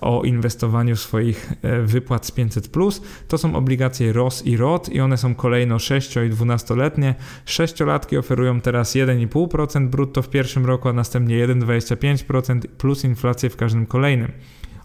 [0.00, 2.68] o inwestowaniu swoich e, wypłat z 500.
[3.28, 7.14] To są obligacje ROS i ROT i one są kolejno 6 i 12-letnie.
[7.44, 13.86] Sześciolatki oferują teraz 1,5% brutto w pierwszym roku, a następnie 1,25% plus inflację w każdym
[13.86, 14.32] kolejnym.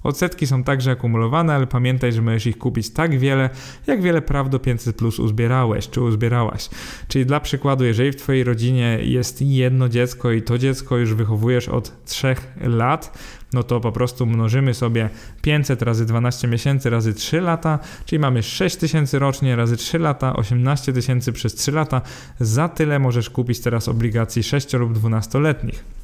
[0.03, 3.49] Odsetki są także akumulowane, ale pamiętaj, że możesz ich kupić tak wiele,
[3.87, 6.69] jak wiele praw do 500 plus uzbierałeś czy uzbierałaś.
[7.07, 11.69] Czyli dla przykładu, jeżeli w Twojej rodzinie jest jedno dziecko i to dziecko już wychowujesz
[11.69, 13.17] od 3 lat,
[13.53, 15.09] no to po prostu mnożymy sobie
[15.41, 20.35] 500 razy 12 miesięcy razy 3 lata, czyli mamy 6 tysięcy rocznie razy 3 lata,
[20.35, 22.01] 18 tysięcy przez 3 lata.
[22.39, 26.02] Za tyle możesz kupić teraz obligacji 6 lub 12-letnich.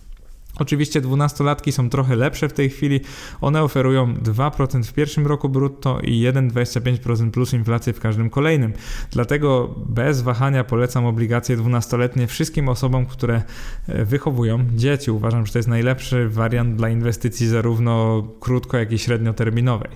[0.59, 2.99] Oczywiście dwunastolatki są trochę lepsze w tej chwili.
[3.41, 8.73] One oferują 2% w pierwszym roku brutto i 1,25% plus inflację w każdym kolejnym.
[9.11, 13.41] Dlatego bez wahania polecam obligacje dwunastoletnie wszystkim osobom, które
[13.87, 15.11] e, wychowują dzieci.
[15.11, 19.91] Uważam, że to jest najlepszy wariant dla inwestycji zarówno krótko, jak i średnioterminowej.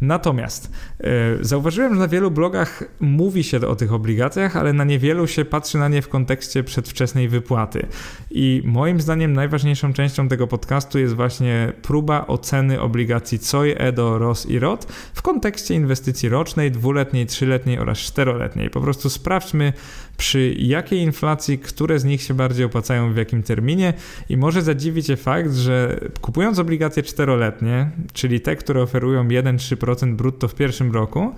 [0.00, 1.08] Natomiast yy,
[1.40, 5.78] zauważyłem, że na wielu blogach mówi się o tych obligacjach, ale na niewielu się patrzy
[5.78, 7.86] na nie w kontekście przedwczesnej wypłaty.
[8.30, 14.46] I moim zdaniem najważniejszą częścią tego podcastu jest właśnie próba oceny obligacji COI, EDO, ROS
[14.46, 18.70] i ROT w kontekście inwestycji rocznej, dwuletniej, trzyletniej oraz czteroletniej.
[18.70, 19.72] Po prostu sprawdźmy
[20.20, 23.94] przy jakiej inflacji, które z nich się bardziej opłacają w jakim terminie.
[24.28, 30.48] I może zadziwić Cię fakt, że kupując obligacje czteroletnie, czyli te, które oferują 1-3% brutto
[30.48, 31.34] w pierwszym roku,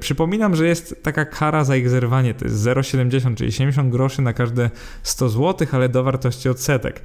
[0.00, 4.32] przypominam, że jest taka kara za ich zerwanie, to jest 0,70, czyli 70 groszy na
[4.32, 4.70] każde
[5.02, 7.00] 100 zł, ale do wartości odsetek.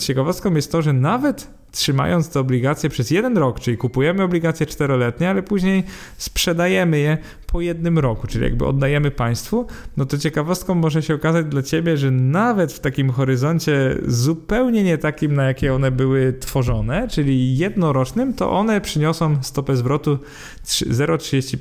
[0.00, 5.30] Ciekawostką jest to, że nawet trzymając te obligacje przez jeden rok, czyli kupujemy obligacje czteroletnie,
[5.30, 5.84] ale później
[6.16, 11.46] sprzedajemy je po jednym roku, czyli jakby oddajemy państwu, no to ciekawostką może się okazać
[11.46, 17.08] dla ciebie, że nawet w takim horyzoncie zupełnie nie takim, na jakie one były tworzone,
[17.08, 20.18] czyli jednorocznym, to one przyniosą stopę zwrotu
[20.64, 21.57] 0,35%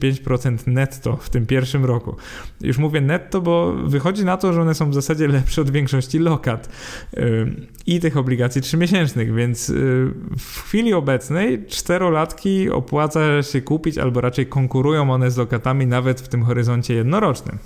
[0.68, 2.16] netto w tym pierwszym roku.
[2.62, 6.20] Już mówię netto, bo wychodzi na to, że one są w zasadzie lepsze od większości
[6.20, 6.70] lokat
[7.88, 9.74] i tych obligacji trzymiesięcznych, więc y,
[10.38, 16.28] w chwili obecnej czterolatki opłaca się kupić, albo raczej konkurują one z lokatami nawet w
[16.28, 17.58] tym horyzoncie jednorocznym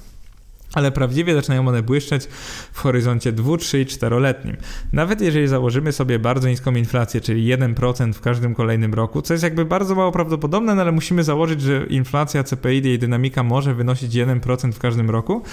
[0.74, 2.28] ale prawdziwie zaczynają one błyszczeć
[2.74, 4.58] w horyzoncie 2, 3 i 4-letnim.
[4.94, 9.44] Nawet jeżeli założymy sobie bardzo niską inflację, czyli 1% w każdym kolejnym roku, co jest
[9.44, 14.14] jakby bardzo mało prawdopodobne, no ale musimy założyć, że inflacja CPI i dynamika może wynosić
[14.14, 15.44] 1% w każdym roku,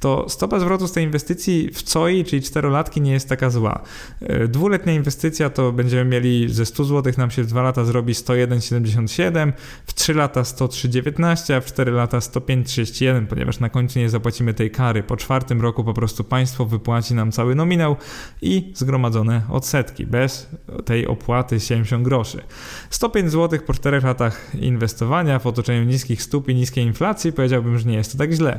[0.00, 3.82] to stopa zwrotu z tej inwestycji w COI, czyli 4-latki, nie jest taka zła.
[4.20, 8.12] E, dwuletnia inwestycja to będziemy mieli ze 100 zł nam się w 2 lata zrobi
[8.12, 9.52] 101,77,
[9.86, 14.67] w 3 lata 103,19, a w 4 lata 105,31, ponieważ na końcu nie zapłacimy tej
[14.68, 15.02] tej kary.
[15.02, 17.96] Po czwartym roku po prostu państwo wypłaci nam cały nominał
[18.42, 20.50] i zgromadzone odsetki, bez
[20.84, 22.42] tej opłaty 70 groszy.
[22.90, 27.88] 105 zł po 4 latach inwestowania w otoczeniu niskich stóp i niskiej inflacji powiedziałbym, że
[27.88, 28.58] nie jest to tak źle.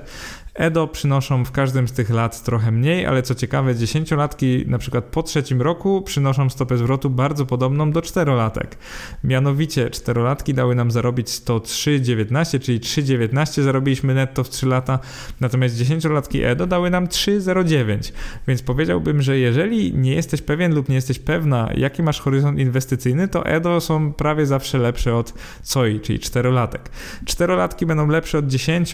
[0.59, 5.03] EDO przynoszą w każdym z tych lat trochę mniej, ale co ciekawe, dziesięciolatki na przykład
[5.03, 8.77] po trzecim roku przynoszą stopę zwrotu bardzo podobną do czterolatek.
[9.23, 14.99] Mianowicie czterolatki dały nam zarobić 103,19, czyli 3,19 zarobiliśmy netto w 3 lata,
[15.39, 18.11] natomiast dziesięciolatki EDO dały nam 3,09.
[18.47, 23.27] Więc powiedziałbym, że jeżeli nie jesteś pewien lub nie jesteś pewna, jaki masz horyzont inwestycyjny,
[23.27, 25.33] to EDO są prawie zawsze lepsze od
[25.73, 26.89] COI, czyli czterolatek.
[27.25, 28.91] Czterolatki będą lepsze od 10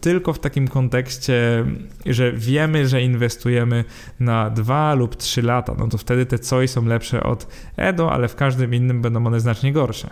[0.00, 1.64] tylko w takim kontekście, kontekście,
[2.06, 3.84] że wiemy, że inwestujemy
[4.20, 8.28] na dwa lub trzy lata, no to wtedy te COI są lepsze od EDO, ale
[8.28, 10.10] w każdym innym będą one znacznie gorsze.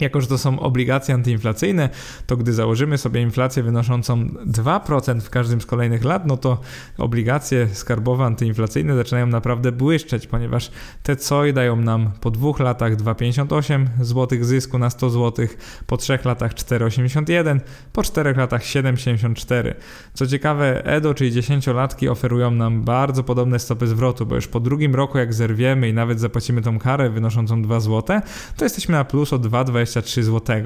[0.00, 1.88] Jako, że to są obligacje antyinflacyjne,
[2.26, 6.60] to gdy założymy sobie inflację wynoszącą 2% w każdym z kolejnych lat, no to
[6.98, 10.70] obligacje skarbowe antyinflacyjne zaczynają naprawdę błyszczeć, ponieważ
[11.02, 15.46] te COI dają nam po dwóch latach 2,58 zł zysku na 100 zł,
[15.86, 17.60] po trzech latach 4,81,
[17.92, 19.74] po czterech latach 7,74.
[20.14, 24.94] Co ciekawe, EDO, czyli 10-latki oferują nam bardzo podobne stopy zwrotu, bo już po drugim
[24.94, 28.20] roku jak zerwiemy i nawet zapłacimy tą karę wynoszącą 2 zł,
[28.56, 30.56] to jesteśmy na plus o 2,20 23 zł.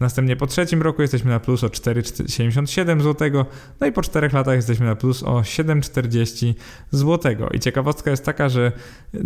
[0.00, 3.44] Następnie po trzecim roku jesteśmy na plus o 4,77 zł,
[3.80, 6.54] no i po czterech latach jesteśmy na plus o 7,40
[6.90, 7.34] zł.
[7.52, 8.72] I ciekawostka jest taka, że
[9.14, 9.20] e,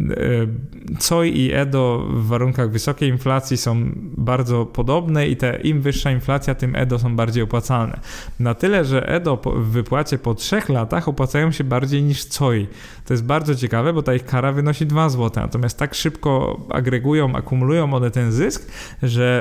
[1.08, 6.54] COI i EDO w warunkach wysokiej inflacji są bardzo podobne i te im wyższa inflacja,
[6.54, 8.00] tym EDO są bardziej opłacalne.
[8.40, 12.66] Na tyle, że EDO w wypłacie po trzech latach opłacają się bardziej niż COI.
[13.06, 17.36] To jest bardzo ciekawe, bo ta ich kara wynosi 2 zł, natomiast tak szybko agregują,
[17.36, 19.35] akumulują one ten zysk, że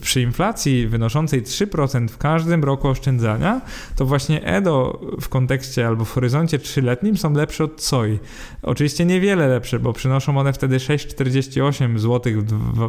[0.00, 3.60] przy inflacji wynoszącej 3% w każdym roku oszczędzania,
[3.96, 8.18] to właśnie EDO w kontekście albo w horyzoncie trzyletnim są lepsze od COI.
[8.62, 12.32] Oczywiście niewiele lepsze, bo przynoszą one wtedy 6,48 zł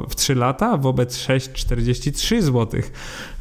[0.09, 2.81] w 3 lata wobec 6,43 zł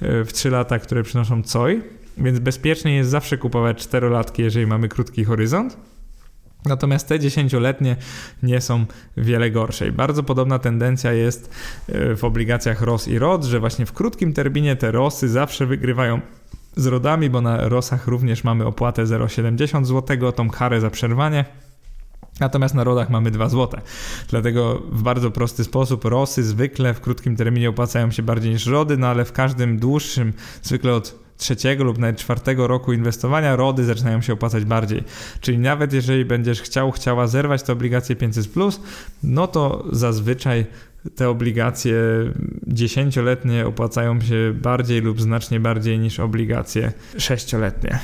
[0.02, 1.80] e, w 3 lata, które przynoszą COI.
[2.18, 5.76] Więc bezpiecznie jest zawsze kupować czterolatki, jeżeli mamy krótki horyzont.
[6.64, 7.96] Natomiast te dziesięcioletnie
[8.42, 9.88] nie są wiele gorsze.
[9.88, 11.50] I bardzo podobna tendencja jest
[11.88, 16.20] e, w obligacjach ROS i ROD, że właśnie w krótkim terminie te ROSy zawsze wygrywają
[16.76, 21.44] z RODami, bo na ROSach również mamy opłatę 0,70 zł, tą karę za przerwanie.
[22.40, 23.80] Natomiast na rodach mamy 2 zł.
[24.28, 28.96] Dlatego w bardzo prosty sposób ROSy zwykle w krótkim terminie opłacają się bardziej niż RODy,
[28.96, 34.20] no ale w każdym dłuższym, zwykle od trzeciego lub nawet czwartego roku inwestowania RODy zaczynają
[34.20, 35.04] się opłacać bardziej.
[35.40, 38.78] Czyli nawet jeżeli będziesz chciał, chciała zerwać te obligacje 500+,
[39.22, 40.66] no to zazwyczaj
[41.16, 41.94] te obligacje
[42.66, 47.98] dziesięcioletnie opłacają się bardziej lub znacznie bardziej niż obligacje sześcioletnie.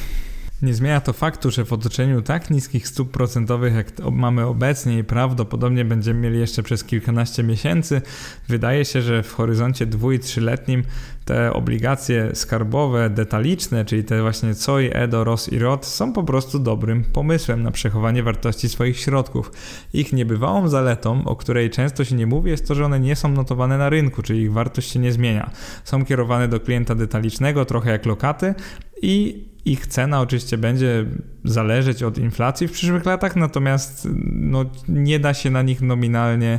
[0.64, 5.04] Nie zmienia to faktu, że w otoczeniu tak niskich stóp procentowych, jak mamy obecnie i
[5.04, 8.02] prawdopodobnie będziemy mieli jeszcze przez kilkanaście miesięcy,
[8.48, 10.82] wydaje się, że w horyzoncie dwu- i trzyletnim
[11.24, 16.58] te obligacje skarbowe, detaliczne, czyli te właśnie COI, EDO, ROS i ROT są po prostu
[16.58, 19.52] dobrym pomysłem na przechowanie wartości swoich środków.
[19.92, 23.28] Ich niebywałą zaletą, o której często się nie mówi, jest to, że one nie są
[23.28, 25.50] notowane na rynku, czyli ich wartość się nie zmienia.
[25.84, 28.54] Są kierowane do klienta detalicznego, trochę jak lokaty
[29.02, 31.06] i ich cena oczywiście będzie
[31.44, 36.58] zależeć od inflacji w przyszłych latach, natomiast no, nie da się na nich nominalnie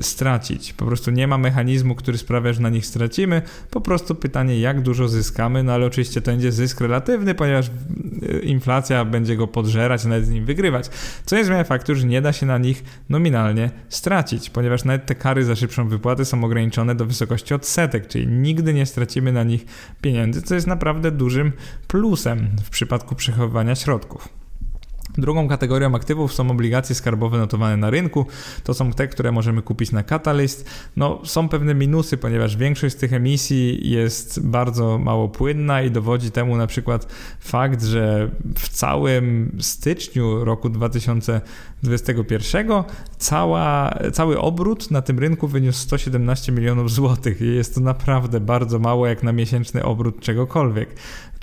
[0.00, 0.72] stracić.
[0.72, 3.42] Po prostu nie ma mechanizmu, który sprawia, że na nich stracimy.
[3.70, 7.70] Po prostu pytanie, jak dużo zyskamy, no ale oczywiście to będzie zysk relatywny, ponieważ
[8.22, 10.90] y, inflacja będzie go podżerać, nawet z nim wygrywać.
[11.24, 15.14] Co nie zmienia faktu, że nie da się na nich nominalnie stracić, ponieważ nawet te
[15.14, 19.64] kary za szybszą wypłatę są ograniczone do wysokości odsetek, czyli nigdy nie stracimy na nich
[20.00, 21.52] pieniędzy, co jest naprawdę dużym
[21.88, 24.43] plusem w przypadku przechowywania środków.
[25.18, 28.26] Drugą kategorią aktywów są obligacje skarbowe notowane na rynku.
[28.64, 30.70] To są te, które możemy kupić na Catalyst.
[30.96, 36.30] No, są pewne minusy, ponieważ większość z tych emisji jest bardzo mało płynna i dowodzi
[36.30, 37.06] temu na przykład
[37.40, 42.68] fakt, że w całym styczniu roku 2021
[43.18, 49.06] cała, cały obrót na tym rynku wyniósł 117 milionów złotych jest to naprawdę bardzo mało
[49.06, 50.88] jak na miesięczny obrót czegokolwiek.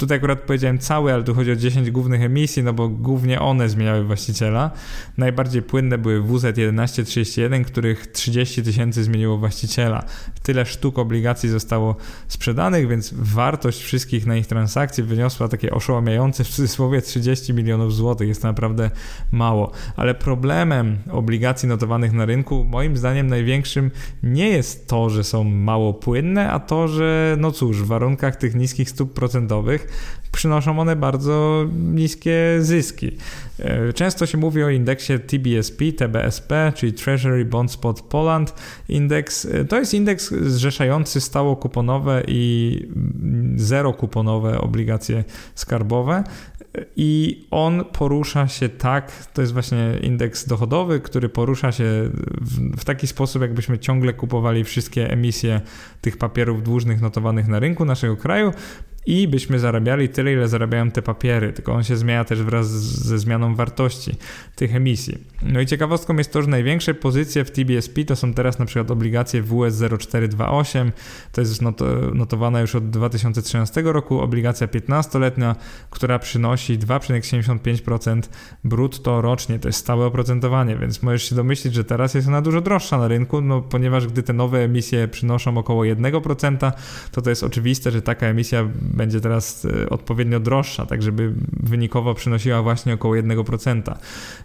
[0.01, 3.69] Tutaj akurat powiedziałem cały, ale tu chodzi o 10 głównych emisji, no bo głównie one
[3.69, 4.71] zmieniały właściciela.
[5.17, 10.03] Najbardziej płynne były WZ1131, których 30 tysięcy zmieniło właściciela.
[10.43, 11.95] Tyle sztuk obligacji zostało
[12.27, 18.27] sprzedanych, więc wartość wszystkich na ich transakcji wyniosła takie oszałamiające w cudzysłowie 30 milionów złotych.
[18.27, 18.91] Jest to naprawdę
[19.31, 19.71] mało.
[19.95, 23.91] Ale problemem obligacji notowanych na rynku, moim zdaniem największym
[24.23, 28.55] nie jest to, że są mało płynne, a to, że no cóż, w warunkach tych
[28.55, 29.90] niskich stóp procentowych
[30.31, 33.17] przynoszą one bardzo niskie zyski.
[33.59, 38.53] E, często się mówi o indeksie TBSP, TBSP, czyli Treasury Bond Spot Poland
[38.89, 39.45] Index.
[39.45, 42.89] E, to jest indeks zrzeszający stało kuponowe i
[43.55, 45.23] zero kuponowe obligacje
[45.55, 46.23] skarbowe.
[46.95, 51.83] I on porusza się tak, to jest właśnie indeks dochodowy, który porusza się
[52.41, 55.61] w, w, taki sposób, jakbyśmy ciągle kupowali wszystkie emisje
[56.01, 58.53] tych papierów dłużnych notowanych na rynku naszego kraju,
[59.05, 63.19] i byśmy zarabiali tyle, ile zarabiają te papiery, tylko on się zmienia też wraz ze
[63.19, 64.11] zmianą wartości
[64.55, 65.17] tych emisji.
[65.41, 68.91] No i ciekawostką jest to, że największe pozycje w TBSP to są teraz na przykład
[68.91, 70.91] obligacje WS 0428,
[71.31, 71.61] to jest
[72.13, 75.55] notowana już od 2013 roku, obligacja 15-letnia,
[75.89, 78.21] która przynosi 2,75%
[78.63, 82.61] brutto rocznie, to jest stałe oprocentowanie, więc możesz się domyślić, że teraz jest ona dużo
[82.61, 86.71] droższa na rynku, no ponieważ gdy te nowe emisje przynoszą około 1%,
[87.11, 91.33] to to jest oczywiste, że taka emisja będzie teraz e, odpowiednio droższa, tak żeby
[91.63, 93.81] wynikowo przynosiła właśnie około 1%.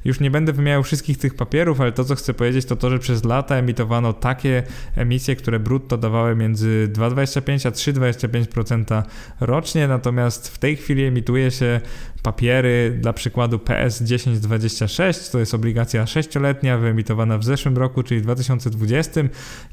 [0.05, 2.99] Już nie będę wymieniał wszystkich tych papierów, ale to co chcę powiedzieć to to, że
[2.99, 4.62] przez lata emitowano takie
[4.97, 9.03] emisje, które brutto dawały między 2,25 a 3,25%
[9.40, 11.80] rocznie, natomiast w tej chwili emituje się
[12.26, 18.22] papiery, dla przykładu PS 1026, to jest obligacja 6-letnia, wyemitowana w zeszłym roku, czyli w
[18.22, 19.20] 2020.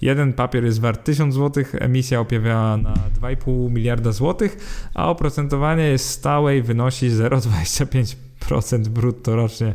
[0.01, 4.57] Jeden papier jest wart 1000 zł, emisja opiewiała na 2,5 miliarda złotych,
[4.93, 9.73] a oprocentowanie jest stałe i wynosi 0,25% brutto rocznie.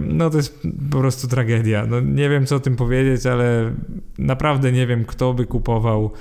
[0.00, 1.86] No to jest po prostu tragedia.
[1.86, 3.72] No, nie wiem co o tym powiedzieć, ale
[4.18, 6.12] naprawdę nie wiem kto by kupował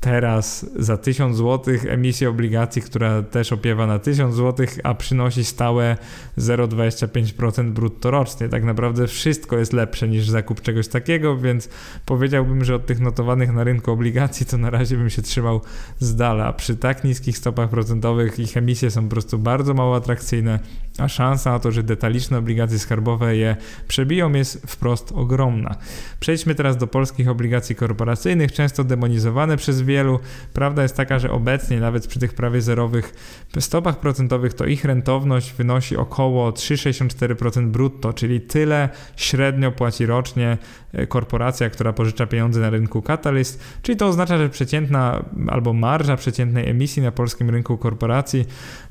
[0.00, 5.96] teraz za 1000 zł emisję obligacji, która też opiewa na 1000 zł, a przynosi stałe
[6.38, 8.48] 0,25% brutto rocznie.
[8.48, 11.68] Tak naprawdę wszystko jest lepsze niż zakup czegoś takiego, więc
[12.06, 15.60] powiedziałbym, że od tych notowanych na rynku obligacji to na razie bym się trzymał
[15.98, 16.52] z dala.
[16.52, 20.58] Przy tak niskich stopach procentowych ich emisje są po prostu bardzo mało atrakcyjne,
[20.98, 23.56] a szansa na to, że detaliczne obligacje skarbowe je
[23.88, 25.74] przebiją jest wprost ogromna.
[26.20, 30.18] Przejdźmy teraz do polskich obligacji korporacyjnych, często demonizowane przez niewielu.
[30.52, 33.14] Prawda jest taka, że obecnie nawet przy tych prawie zerowych
[33.60, 40.58] stopach procentowych to ich rentowność wynosi około 3,64% brutto, czyli tyle średnio płaci rocznie
[40.92, 46.16] e, korporacja, która pożycza pieniądze na rynku Catalyst, czyli to oznacza, że przeciętna albo marża
[46.16, 48.44] przeciętnej emisji na polskim rynku korporacji,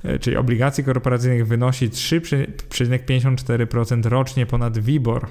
[0.04, 5.28] e, czyli obligacji korporacyjnych wynosi 3,54% rocznie ponad WIBOR.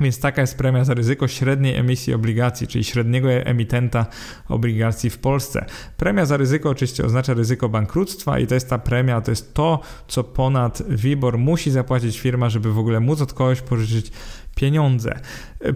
[0.00, 4.06] Więc taka jest premia za ryzyko średniej emisji obligacji, czyli średniego emitenta
[4.48, 5.66] obligacji w Polsce.
[5.96, 9.80] Premia za ryzyko oczywiście oznacza ryzyko bankructwa i to jest ta premia, to jest to,
[10.08, 14.12] co ponad WIBOR musi zapłacić firma, żeby w ogóle móc od kogoś pożyczyć
[14.54, 15.20] pieniądze.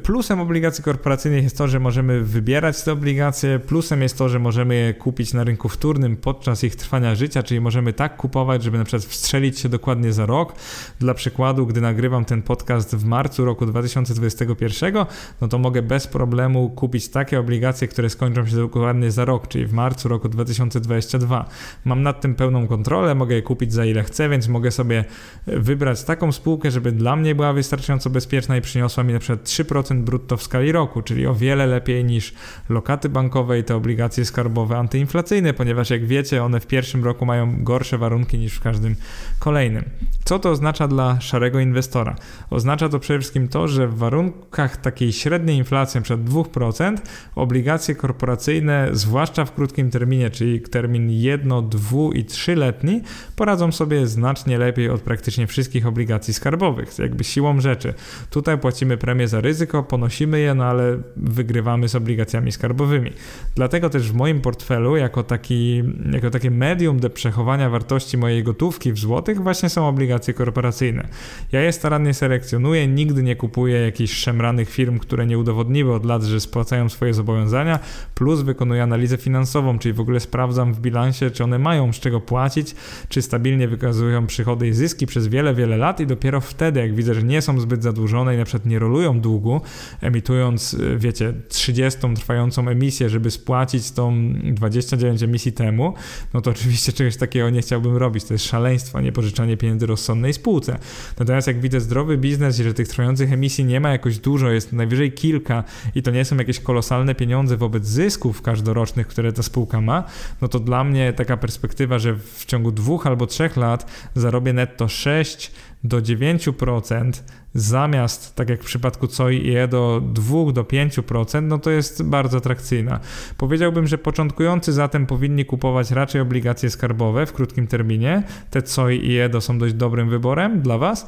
[0.03, 4.75] Plusem obligacji korporacyjnych jest to, że możemy wybierać te obligacje, plusem jest to, że możemy
[4.75, 8.85] je kupić na rynku wtórnym podczas ich trwania życia, czyli możemy tak kupować, żeby na
[8.85, 10.55] przykład wstrzelić się dokładnie za rok.
[11.01, 13.67] Dla przykładu, gdy nagrywam ten podcast w marcu roku
[14.15, 15.05] 2021,
[15.41, 19.67] no to mogę bez problemu kupić takie obligacje, które skończą się dokładnie za rok, czyli
[19.67, 21.49] w marcu roku 2022.
[21.85, 25.05] Mam nad tym pełną kontrolę, mogę je kupić za ile chcę, więc mogę sobie
[25.47, 30.03] wybrać taką spółkę, żeby dla mnie była wystarczająco bezpieczna i przyniosła mi na przykład 3%
[30.03, 32.35] brutto w skali roku, czyli o wiele lepiej niż
[32.69, 37.65] lokaty bankowe i te obligacje skarbowe antyinflacyjne, ponieważ jak wiecie, one w pierwszym roku mają
[37.65, 38.97] gorsze warunki niż w każdym
[39.39, 39.85] kolejnym.
[40.25, 42.17] Co to oznacza dla szarego inwestora?
[42.51, 46.97] Oznacza to przede wszystkim to, że w warunkach takiej średniej inflacji, przed 2%,
[47.35, 53.01] obligacje korporacyjne, zwłaszcza w krótkim terminie, czyli termin 1, 2 i 3-letni,
[53.37, 57.95] poradzą sobie znacznie lepiej od praktycznie wszystkich obligacji skarbowych, jakby siłą rzeczy.
[58.31, 63.11] Tutaj płacimy premię za ryzyko, ponosimy je, no ale wygrywamy z obligacjami skarbowymi.
[63.55, 65.83] Dlatego też w moim portfelu, jako, taki,
[66.13, 71.09] jako takie medium do przechowania wartości mojej gotówki w złotych, właśnie są obligacje korporacyjne.
[71.53, 76.23] Ja je starannie selekcjonuję, nigdy nie kupuję jakichś szemranych firm, które nie udowodniły od lat,
[76.23, 77.79] że spłacają swoje zobowiązania,
[78.15, 82.21] plus wykonuję analizę finansową, czyli w ogóle sprawdzam w bilansie, czy one mają z czego
[82.21, 82.75] płacić,
[83.09, 87.15] czy stabilnie wykazują przychody i zyski przez wiele, wiele lat i dopiero wtedy, jak widzę,
[87.15, 89.61] że nie są zbyt zadłużone i na przykład nie rolują długu,
[90.01, 95.95] emitując, y, wiecie, 30 trwającą emisję, żeby spłacić tą 29 emisji temu,
[96.35, 98.25] no to oczywiście czegoś takiego nie chciałbym robić.
[98.25, 100.79] To jest szaleństwo, nie pożyczanie pieniędzy rozsądnej spółce.
[101.19, 104.73] Natomiast jak widzę zdrowy biznes i że tych trwających emisji nie ma jakoś dużo, jest
[104.73, 105.65] najwyżej kilka
[105.95, 110.05] i to nie są jakieś kolosalne pieniądze wobec zysków każdorocznych, które ta spółka ma,
[110.41, 114.89] no to dla mnie taka perspektywa, że w ciągu dwóch albo trzech lat zarobię netto
[114.89, 115.53] 6
[115.85, 117.13] do 9%
[117.55, 122.03] zamiast, tak jak w przypadku COI i E, do 2 do 5%, no to jest
[122.03, 123.01] bardzo atrakcyjna.
[123.39, 128.23] Powiedziałbym, że początkujący zatem powinni kupować raczej obligacje skarbowe w krótkim terminie.
[128.51, 131.07] Te COI i EDO są dość dobrym wyborem dla Was.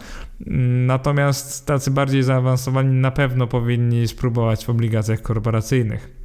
[0.87, 6.16] Natomiast tacy bardziej zaawansowani na pewno powinni spróbować w obligacjach korporacyjnych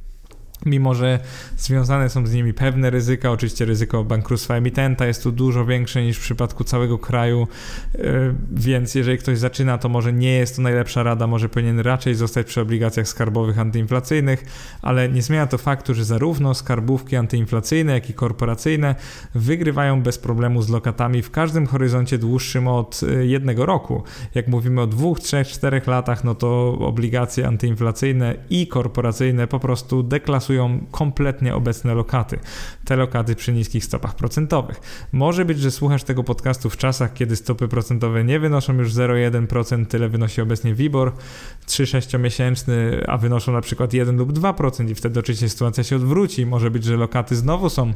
[0.66, 1.18] mimo że
[1.56, 6.18] związane są z nimi pewne ryzyka, oczywiście ryzyko bankructwa emitenta jest tu dużo większe niż
[6.18, 7.48] w przypadku całego kraju,
[7.94, 7.98] e,
[8.52, 12.46] więc jeżeli ktoś zaczyna, to może nie jest to najlepsza rada, może powinien raczej zostać
[12.46, 14.44] przy obligacjach skarbowych antyinflacyjnych,
[14.82, 18.94] ale nie zmienia to faktu, że zarówno skarbówki antyinflacyjne, jak i korporacyjne
[19.34, 24.02] wygrywają bez problemu z lokatami w każdym horyzoncie dłuższym od e, jednego roku.
[24.34, 30.02] Jak mówimy o dwóch, trzech, czterech latach, no to obligacje antyinflacyjne i korporacyjne po prostu
[30.02, 30.51] deklasują
[30.90, 32.38] kompletnie obecne lokaty.
[32.84, 34.80] Te lokaty przy niskich stopach procentowych.
[35.12, 39.86] Może być, że słuchasz tego podcastu w czasach, kiedy stopy procentowe nie wynoszą już 0,1%,
[39.86, 41.12] tyle wynosi obecnie WIBOR
[41.66, 46.46] 3-6 miesięczny, a wynoszą na przykład 1 lub 2% i wtedy oczywiście sytuacja się odwróci.
[46.46, 47.92] Może być, że lokaty znowu są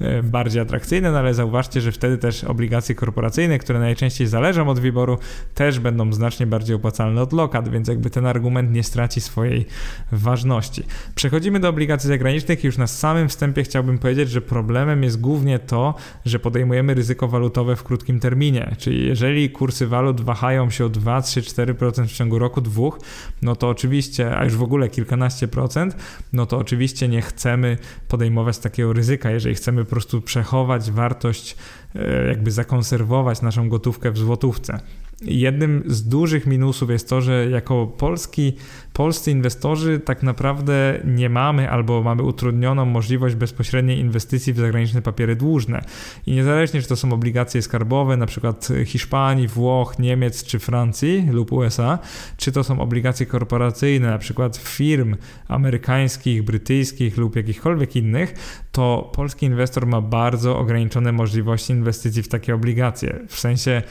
[0.00, 4.78] e, bardziej atrakcyjne, no ale zauważcie, że wtedy też obligacje korporacyjne, które najczęściej zależą od
[4.78, 5.18] WIBORu,
[5.54, 9.66] też będą znacznie bardziej opłacalne od lokat, więc jakby ten argument nie straci swojej
[10.12, 10.82] ważności.
[11.14, 15.58] Przechodzimy do obligacji obligacji zagranicznych już na samym wstępie chciałbym powiedzieć, że problemem jest głównie
[15.58, 15.94] to,
[16.24, 18.76] że podejmujemy ryzyko walutowe w krótkim terminie.
[18.78, 22.98] Czyli jeżeli kursy walut wahają się o 2, 3, 4% w ciągu roku, dwóch,
[23.42, 25.96] no to oczywiście, a już w ogóle kilkanaście procent,
[26.32, 27.78] no to oczywiście nie chcemy
[28.08, 29.30] podejmować takiego ryzyka.
[29.30, 31.56] Jeżeli chcemy po prostu przechować wartość,
[31.94, 34.80] e, jakby zakonserwować naszą gotówkę w złotówce.
[35.22, 38.52] Jednym z dużych minusów jest to, że jako polski,
[38.92, 45.36] polscy inwestorzy tak naprawdę nie mamy albo mamy utrudnioną możliwość bezpośredniej inwestycji w zagraniczne papiery
[45.36, 45.82] dłużne.
[46.26, 51.52] I niezależnie czy to są obligacje skarbowe, na przykład Hiszpanii, Włoch, Niemiec czy Francji lub
[51.52, 51.98] USA,
[52.36, 55.16] czy to są obligacje korporacyjne, na przykład firm
[55.48, 58.34] amerykańskich, brytyjskich lub jakichkolwiek innych,
[58.72, 63.20] to polski inwestor ma bardzo ograniczone możliwości inwestycji w takie obligacje.
[63.28, 63.82] W sensie,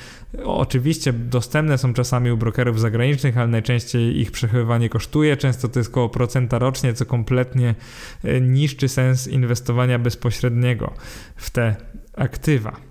[0.44, 5.38] oczywiście dostępne są czasami u brokerów zagranicznych, ale najczęściej ich przechowywanie kosztuje.
[5.38, 7.76] Często to jest około procenta rocznie, co kompletnie
[8.24, 10.94] e, niszczy sens inwestowania bezpośredniego
[11.36, 11.76] w te
[12.18, 12.89] aktywa.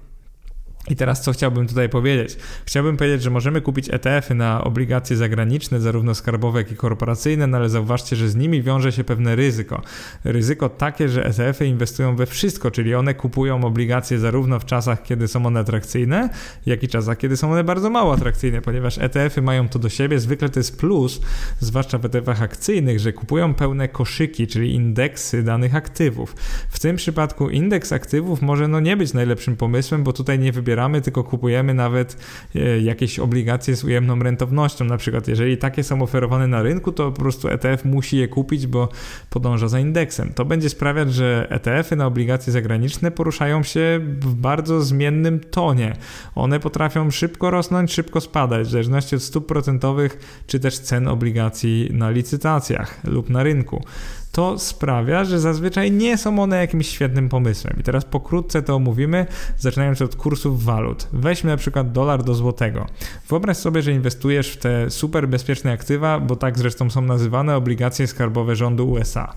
[0.90, 2.36] I teraz co chciałbym tutaj powiedzieć?
[2.64, 7.56] Chciałbym powiedzieć, że możemy kupić ETF-y na obligacje zagraniczne, zarówno skarbowe, jak i korporacyjne, no
[7.56, 9.82] ale zauważcie, że z nimi wiąże się pewne ryzyko.
[10.24, 15.28] Ryzyko takie, że ETF-y inwestują we wszystko, czyli one kupują obligacje zarówno w czasach, kiedy
[15.28, 16.30] są one atrakcyjne,
[16.66, 20.18] jak i czasach, kiedy są one bardzo mało atrakcyjne, ponieważ ETF-y mają to do siebie.
[20.18, 21.20] Zwykle to jest plus,
[21.60, 26.36] zwłaszcza w ETF-ach akcyjnych, że kupują pełne koszyki, czyli indeksy danych aktywów.
[26.68, 30.77] W tym przypadku indeks aktywów może no nie być najlepszym pomysłem, bo tutaj nie wybieramy
[30.78, 32.16] wybieramy, tylko kupujemy nawet
[32.54, 34.84] e, jakieś obligacje z ujemną rentownością.
[34.84, 38.66] Na przykład, jeżeli takie są oferowane na rynku, to po prostu ETF musi je kupić,
[38.66, 38.88] bo
[39.30, 40.32] podąża za indeksem.
[40.34, 45.96] To będzie sprawiać, że ETF-y na obligacje zagraniczne poruszają się w bardzo zmiennym tonie.
[46.34, 51.88] One potrafią szybko rosnąć, szybko spadać, w zależności od stóp procentowych czy też cen obligacji
[51.92, 53.84] na licytacjach lub na rynku
[54.32, 57.76] to sprawia, że zazwyczaj nie są one jakimś świetnym pomysłem.
[57.80, 59.26] I teraz pokrótce to omówimy,
[59.58, 61.08] zaczynając od kursów walut.
[61.12, 62.86] Weźmy na przykład dolar do złotego.
[63.28, 68.06] Wyobraź sobie, że inwestujesz w te super bezpieczne aktywa, bo tak zresztą są nazywane obligacje
[68.06, 69.34] skarbowe rządu USA.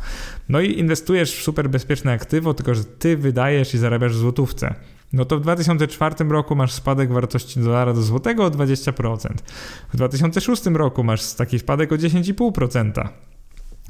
[0.50, 4.76] No i inwestujesz w super bezpieczne aktywo, tylko że ty wydajesz i zarabiasz w złotówce
[5.14, 9.30] no to w 2004 roku masz spadek wartości dolara do złotego o 20%.
[9.94, 13.10] W 2006 roku masz taki spadek o 10,5%.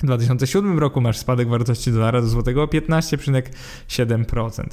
[0.04, 4.64] W 2007 roku masz spadek wartości dolara do złotego o 15,7%.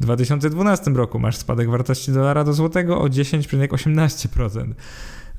[0.00, 4.74] W 2012 roku masz spadek wartości dolara do złotego o 10,18%.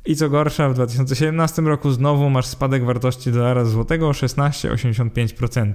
[0.10, 5.74] I co gorsza, w 2017 roku znowu masz spadek wartości dolara złotego o 16,85%.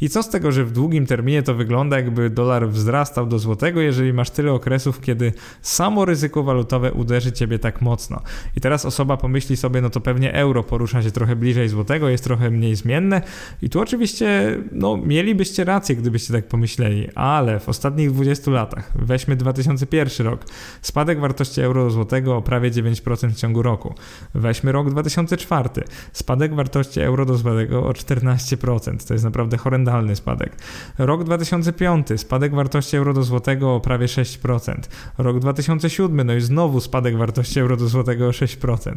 [0.00, 3.80] I co z tego, że w długim terminie to wygląda jakby dolar wzrastał do złotego,
[3.80, 5.32] jeżeli masz tyle okresów, kiedy
[5.62, 8.20] samo ryzyko walutowe uderzy ciebie tak mocno.
[8.56, 12.24] I teraz osoba pomyśli sobie, no to pewnie euro porusza się trochę bliżej złotego, jest
[12.24, 13.22] trochę mniej zmienne.
[13.62, 19.36] I tu oczywiście, no mielibyście rację, gdybyście tak pomyśleli, ale w ostatnich 20 latach, weźmy
[19.36, 20.44] 2001 rok,
[20.82, 23.73] spadek wartości euro do złotego o prawie 9% w ciągu roku.
[24.34, 25.68] Weźmy rok 2004.
[26.12, 29.08] Spadek wartości euro do złotego o 14%.
[29.08, 30.56] To jest naprawdę horrendalny spadek.
[30.98, 32.06] Rok 2005.
[32.16, 34.74] Spadek wartości euro do złotego o prawie 6%.
[35.18, 36.26] Rok 2007.
[36.26, 38.92] No i znowu spadek wartości euro do złotego o 6%.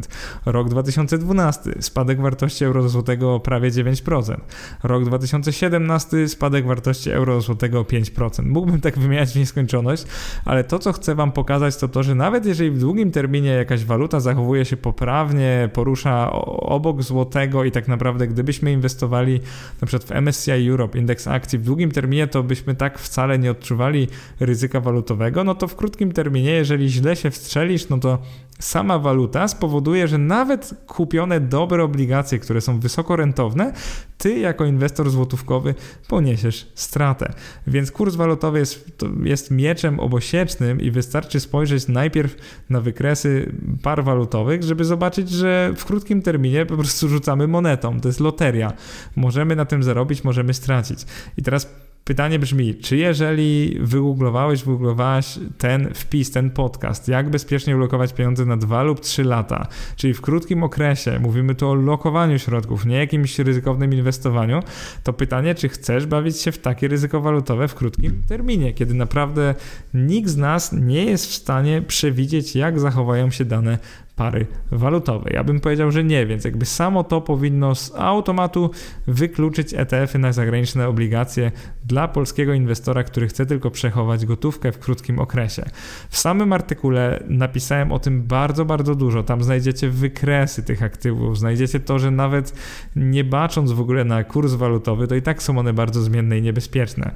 [0.45, 1.71] Rok 2012.
[1.79, 4.35] Spadek wartości euro do złotego o prawie 9%.
[4.83, 6.27] Rok 2017.
[6.27, 8.45] Spadek wartości euro do złotego o 5%.
[8.45, 10.05] Mógłbym tak wymieniać w nieskończoność,
[10.45, 13.85] ale to, co chcę Wam pokazać, to to, że nawet jeżeli w długim terminie jakaś
[13.85, 19.39] waluta zachowuje zachowuje się poprawnie, porusza obok złotego i tak naprawdę gdybyśmy inwestowali
[19.81, 23.51] na przykład w MSCI Europe, indeks akcji w długim terminie, to byśmy tak wcale nie
[23.51, 24.07] odczuwali
[24.39, 28.17] ryzyka walutowego, no to w krótkim terminie, jeżeli źle się wstrzelisz, no to
[28.59, 33.73] sama waluta spowoduje, że nawet kupione dobre obligacje, które są wysoko rentowne,
[34.17, 35.75] ty jako inwestor złotówkowy
[36.07, 37.33] poniesiesz stratę.
[37.67, 38.91] Więc kurs walutowy jest,
[39.23, 42.35] jest mieczem obosiecznym i wystarczy spojrzeć najpierw
[42.69, 43.51] na wykresy
[43.83, 47.99] par walutowych, żeby zobaczyć, że w krótkim terminie po prostu rzucamy monetą.
[47.99, 48.73] To jest loteria.
[49.15, 50.99] Możemy na tym zarobić, możemy stracić.
[51.37, 58.13] I teraz Pytanie brzmi, czy jeżeli wygooglowałeś, wygooglowałaś ten wpis, ten podcast, jak bezpiecznie ulokować
[58.13, 62.85] pieniądze na dwa lub trzy lata, czyli w krótkim okresie, mówimy tu o lokowaniu środków,
[62.85, 64.59] nie jakimś ryzykownym inwestowaniu,
[65.03, 69.55] to pytanie, czy chcesz bawić się w takie ryzyko walutowe w krótkim terminie, kiedy naprawdę
[69.93, 73.77] nikt z nas nie jest w stanie przewidzieć, jak zachowają się dane
[74.17, 75.33] pary walutowej.
[75.33, 78.71] Ja bym powiedział, że nie, więc jakby samo to powinno z automatu
[79.07, 81.51] wykluczyć ETF-y na zagraniczne obligacje
[81.85, 85.65] dla polskiego inwestora, który chce tylko przechować gotówkę w krótkim okresie.
[86.09, 89.23] W samym artykule napisałem o tym bardzo, bardzo dużo.
[89.23, 92.53] Tam znajdziecie wykresy tych aktywów, znajdziecie to, że nawet
[92.95, 96.41] nie bacząc w ogóle na kurs walutowy, to i tak są one bardzo zmienne i
[96.41, 97.11] niebezpieczne.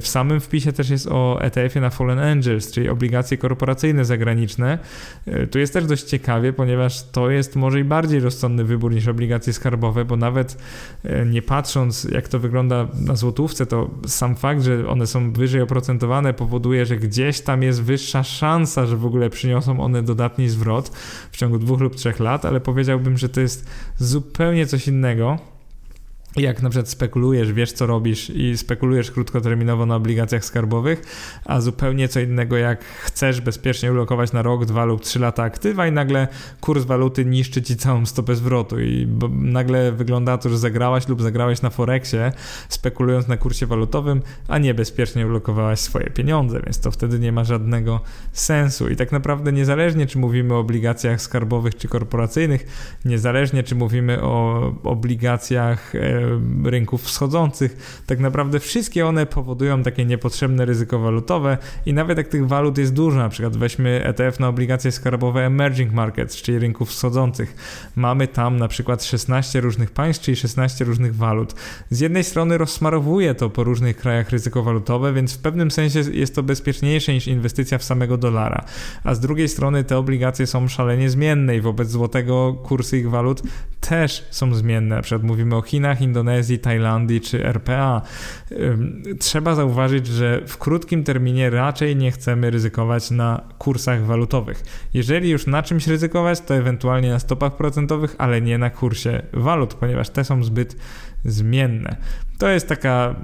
[0.00, 4.78] W samym wpisie też jest o ETF-ie na Fallen Angels, czyli obligacje korporacyjne zagraniczne.
[5.50, 9.08] Tu jest też dość ciekawe ciekawie, ponieważ to jest może i bardziej rozsądny wybór niż
[9.08, 10.56] obligacje skarbowe, bo nawet
[11.04, 15.60] e, nie patrząc jak to wygląda na złotówce, to sam fakt, że one są wyżej
[15.60, 20.88] oprocentowane powoduje, że gdzieś tam jest wyższa szansa, że w ogóle przyniosą one dodatni zwrot
[21.32, 25.38] w ciągu dwóch lub trzech lat, ale powiedziałbym, że to jest zupełnie coś innego
[26.36, 31.02] jak na przykład spekulujesz, wiesz co robisz i spekulujesz krótkoterminowo na obligacjach skarbowych,
[31.44, 35.86] a zupełnie co innego jak chcesz bezpiecznie ulokować na rok, dwa lub trzy lata aktywa
[35.86, 36.28] i nagle
[36.60, 38.80] kurs waluty niszczy ci całą stopę zwrotu.
[38.80, 42.32] I nagle wygląda to, że zagrałaś lub zagrałeś na Forexie,
[42.68, 47.44] spekulując na kursie walutowym, a nie bezpiecznie ulokowałaś swoje pieniądze, więc to wtedy nie ma
[47.44, 48.00] żadnego
[48.32, 48.88] sensu.
[48.88, 52.66] I tak naprawdę niezależnie czy mówimy o obligacjach skarbowych czy korporacyjnych,
[53.04, 56.19] niezależnie czy mówimy o obligacjach e,
[56.64, 58.02] rynków wschodzących.
[58.06, 62.92] Tak naprawdę wszystkie one powodują takie niepotrzebne ryzyko walutowe i nawet jak tych walut jest
[62.92, 67.56] dużo, na przykład weźmy ETF na obligacje skarbowe emerging markets, czyli rynków wschodzących.
[67.96, 71.54] Mamy tam na przykład 16 różnych państw, czyli 16 różnych walut.
[71.90, 76.34] Z jednej strony rozsmarowuje to po różnych krajach ryzyko walutowe, więc w pewnym sensie jest
[76.34, 78.64] to bezpieczniejsze niż inwestycja w samego dolara.
[79.04, 83.42] A z drugiej strony te obligacje są szalenie zmienne i wobec złotego kursy ich walut
[83.80, 84.96] też są zmienne.
[84.96, 88.02] Na przykład mówimy o Chinach, Indonezji, Tajlandii czy RPA.
[89.18, 94.62] Trzeba zauważyć, że w krótkim terminie raczej nie chcemy ryzykować na kursach walutowych.
[94.94, 99.74] Jeżeli już na czymś ryzykować, to ewentualnie na stopach procentowych, ale nie na kursie walut,
[99.74, 100.76] ponieważ te są zbyt
[101.24, 101.96] zmienne.
[102.40, 103.14] To jest taka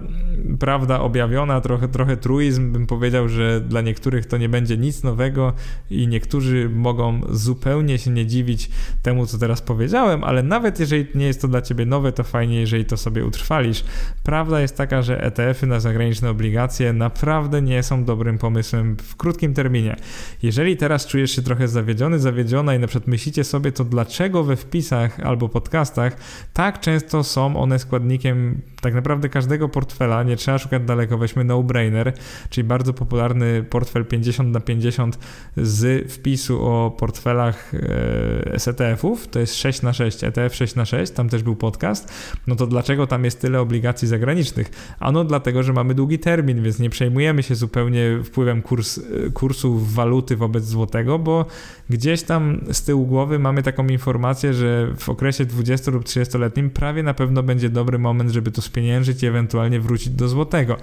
[0.61, 2.73] prawda objawiona, trochę, trochę truizm.
[2.73, 5.53] Bym powiedział, że dla niektórych to nie będzie nic nowego
[5.91, 8.71] i niektórzy mogą zupełnie się nie dziwić
[9.03, 12.61] temu, co teraz powiedziałem, ale nawet jeżeli nie jest to dla ciebie nowe, to fajnie,
[12.61, 13.85] jeżeli to sobie utrwalisz.
[14.23, 19.55] Prawda jest taka, że ETF-y na zagraniczne obligacje naprawdę nie są dobrym pomysłem w krótkim
[19.55, 19.97] terminie.
[20.43, 24.57] Jeżeli teraz czujesz się trochę zawiedziony, zawiedziona i na przykład myślicie sobie, to dlaczego we
[24.57, 26.17] wpisach albo podcastach
[26.53, 32.12] tak często są one składnikiem tak naprawdę każdego portfela, nie trzeba szukać daleko, weźmy no-brainer,
[32.50, 35.18] czyli bardzo popularny portfel 50 na 50
[35.57, 37.72] z wpisu o portfelach
[38.54, 42.12] e, SETF-ów, to jest 6 na 6, ETF 6 na 6, tam też był podcast,
[42.46, 44.70] no to dlaczego tam jest tyle obligacji zagranicznych?
[45.00, 49.78] Ano dlatego, że mamy długi termin, więc nie przejmujemy się zupełnie wpływem kurs, e, kursu
[49.78, 51.46] waluty wobec złotego, bo
[51.90, 57.02] gdzieś tam z tyłu głowy mamy taką informację, że w okresie 20 lub 30-letnim prawie
[57.02, 60.76] na pewno będzie dobry moment, żeby to spieniężyć i ewentualnie wrócić do złotego.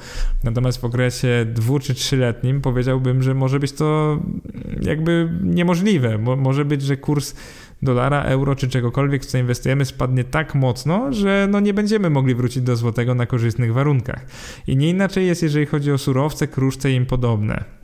[0.43, 4.19] Natomiast w okresie dwu czy trzyletnim powiedziałbym, że może być to
[4.81, 6.17] jakby niemożliwe.
[6.17, 7.35] Mo może być, że kurs
[7.81, 12.35] dolara, euro czy czegokolwiek, w co inwestujemy, spadnie tak mocno, że no nie będziemy mogli
[12.35, 14.25] wrócić do złotego na korzystnych warunkach.
[14.67, 17.82] I nie inaczej jest, jeżeli chodzi o surowce, kruszce i im podobne.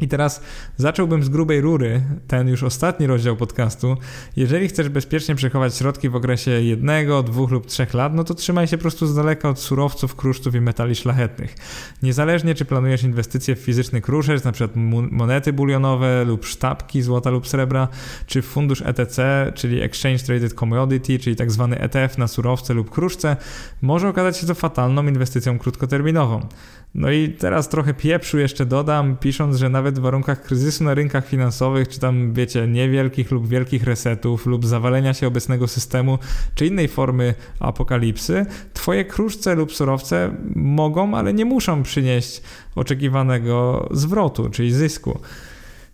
[0.00, 0.40] I teraz
[0.76, 3.96] zacząłbym z grubej rury, ten już ostatni rozdział podcastu.
[4.36, 8.66] Jeżeli chcesz bezpiecznie przechować środki w okresie jednego, dwóch lub trzech lat, no to trzymaj
[8.66, 11.54] się po prostu z daleka od surowców, kruszców i metali szlachetnych.
[12.02, 14.76] Niezależnie czy planujesz inwestycje w fizyczny kruszec, przykład
[15.10, 17.88] monety bulionowe lub sztabki złota lub srebra,
[18.26, 19.20] czy w fundusz ETC,
[19.54, 23.36] czyli Exchange Traded Commodity, czyli tak zwany ETF na surowce lub kruszce,
[23.82, 26.48] może okazać się to fatalną inwestycją krótkoterminową.
[26.96, 31.28] No i teraz trochę pieprzu jeszcze dodam, pisząc, że nawet w warunkach kryzysu na rynkach
[31.28, 36.18] finansowych, czy tam wiecie, niewielkich lub wielkich resetów, lub zawalenia się obecnego systemu,
[36.54, 42.42] czy innej formy apokalipsy, twoje kruszce lub surowce mogą, ale nie muszą przynieść
[42.74, 45.18] oczekiwanego zwrotu, czyli zysku.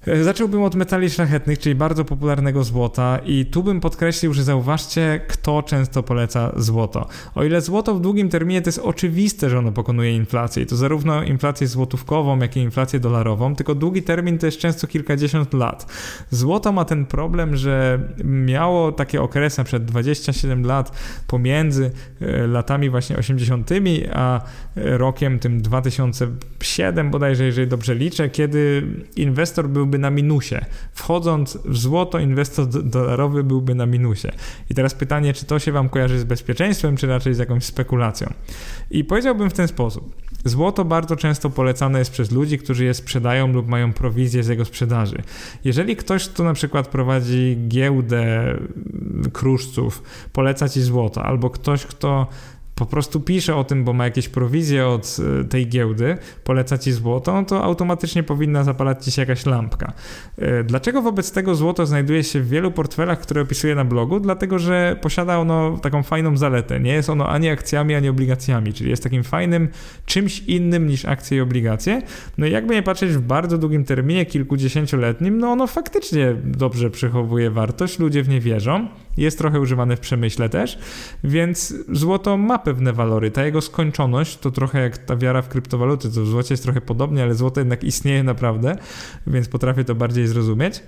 [0.07, 5.20] E, zacząłbym od metali szlachetnych, czyli bardzo popularnego złota i tu bym podkreślił, że zauważcie,
[5.28, 7.07] kto często poleca złoto.
[7.34, 10.76] O ile złoto w długim terminie to jest oczywiste, że ono pokonuje inflację i to
[10.76, 15.92] zarówno inflację złotówkową, jak i inflację dolarową, tylko długi termin to jest często kilkadziesiąt lat.
[16.30, 20.92] Złoto ma ten problem, że miało takie okresy, przed 27 lat
[21.26, 21.90] pomiędzy
[22.20, 23.70] e, latami właśnie 80.,
[24.12, 24.40] a
[24.76, 28.86] rokiem tym 2007 bodajże, jeżeli dobrze liczę, kiedy
[29.16, 30.64] inwestor był byłby na minusie.
[30.93, 34.28] Wchodząc w złoto, inwestor dolarowy byłby na minusie.
[34.70, 38.32] I teraz pytanie, czy to się Wam kojarzy z bezpieczeństwem, czy raczej z jakąś spekulacją?
[38.90, 40.14] I powiedziałbym w ten sposób.
[40.45, 44.64] Złoto bardzo często polecane jest przez ludzi, którzy je sprzedają lub mają prowizję z jego
[44.64, 45.22] sprzedaży.
[45.64, 48.55] Jeżeli ktoś, kto na przykład prowadzi giełdę
[49.32, 52.26] kruszców, poleca ci złoto, albo ktoś, kto
[52.74, 56.92] po prostu pisze o tym, bo ma jakieś prowizje od e, tej giełdy, poleca ci
[56.92, 59.92] złoto, no to automatycznie powinna zapalać ci się jakaś lampka.
[60.38, 64.20] E, dlaczego wobec tego złoto znajduje się w wielu portfelach, które opisuję na blogu?
[64.20, 66.80] Dlatego, że posiada ono taką fajną zaletę.
[66.80, 69.68] Nie jest ono ani akcjami, ani obligacjami, czyli jest takim fajnym
[70.06, 72.02] czymś innym niż akcje i obligacje.
[72.38, 77.50] No i jakby nie patrzeć w bardzo długim terminie, kilkudziesięcioletnim, no ono faktycznie dobrze przechowuje
[77.50, 78.88] wartość, ludzie w nie wierzą.
[79.16, 80.78] Jest trochę używane w przemyśle też,
[81.24, 83.30] więc złoto ma pewne walory.
[83.30, 86.80] Ta jego skończoność to trochę jak ta wiara w kryptowaluty, to w złocie jest trochę
[86.80, 88.76] podobnie, ale złoto jednak istnieje naprawdę,
[89.26, 90.82] więc potrafię to bardziej zrozumieć.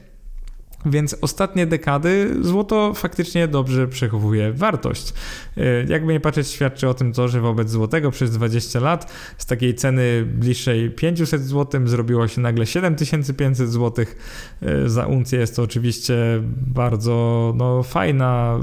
[0.86, 5.14] Więc ostatnie dekady złoto faktycznie dobrze przechowuje wartość.
[5.56, 9.46] E, jakby nie patrzeć, świadczy o tym to, że wobec złotego przez 20 lat z
[9.46, 14.04] takiej ceny bliższej 500 zł zrobiło się nagle 7500 zł
[14.62, 15.38] e, za uncję.
[15.38, 16.14] Jest to oczywiście
[16.66, 18.58] bardzo no, fajna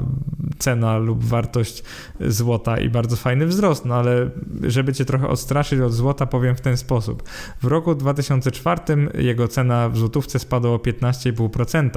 [0.58, 1.82] cena lub wartość
[2.20, 4.30] złota i bardzo fajny wzrost, no ale
[4.62, 7.22] żeby cię trochę odstraszyć od złota, powiem w ten sposób.
[7.62, 8.80] W roku 2004
[9.14, 11.90] jego cena w złotówce spadła o 15,5%.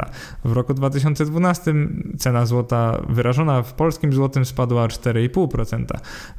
[0.45, 1.73] W roku 2012
[2.17, 5.85] cena złota wyrażona w polskim złotym spadła o 4,5%.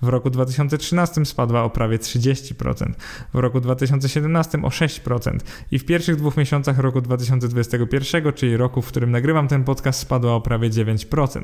[0.03, 2.93] W roku 2013 spadła o prawie 30%.
[3.35, 5.39] W roku 2017 o 6%.
[5.71, 10.35] I w pierwszych dwóch miesiącach roku 2021, czyli roku, w którym nagrywam ten podcast, spadła
[10.35, 11.43] o prawie 9%.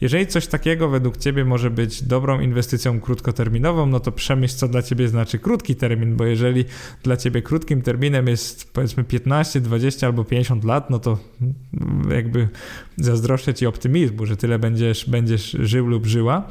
[0.00, 4.82] Jeżeli coś takiego według Ciebie może być dobrą inwestycją krótkoterminową, no to przemyśl, co dla
[4.82, 6.64] Ciebie znaczy krótki termin, bo jeżeli
[7.02, 11.18] dla Ciebie krótkim terminem jest powiedzmy 15, 20 albo 50 lat, no to
[12.10, 12.48] jakby
[12.96, 16.48] zazdroszczę ci optymizmu, że tyle będziesz, będziesz żył lub żyła.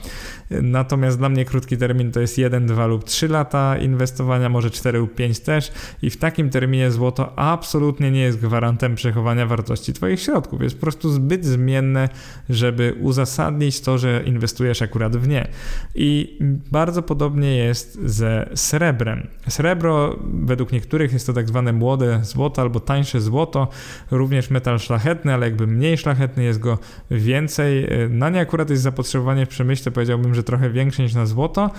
[0.51, 4.99] Natomiast dla mnie krótki termin to jest 1, 2 lub 3 lata inwestowania, może 4
[4.99, 10.19] lub 5 też i w takim terminie złoto absolutnie nie jest gwarantem przechowania wartości Twoich
[10.19, 10.61] środków.
[10.61, 12.09] Jest po prostu zbyt zmienne,
[12.49, 15.47] żeby uzasadnić to, że inwestujesz akurat w nie.
[15.95, 16.37] I
[16.71, 19.27] bardzo podobnie jest ze srebrem.
[19.47, 23.67] Srebro według niektórych jest to tak zwane młode złoto albo tańsze złoto,
[24.11, 26.77] również metal szlachetny, ale jakby mniej szlachetny, jest go
[27.11, 27.87] więcej.
[28.09, 31.69] Na nie akurat jest zapotrzebowanie w przemyśle, powiedziałbym, że trochę większe niż na złoto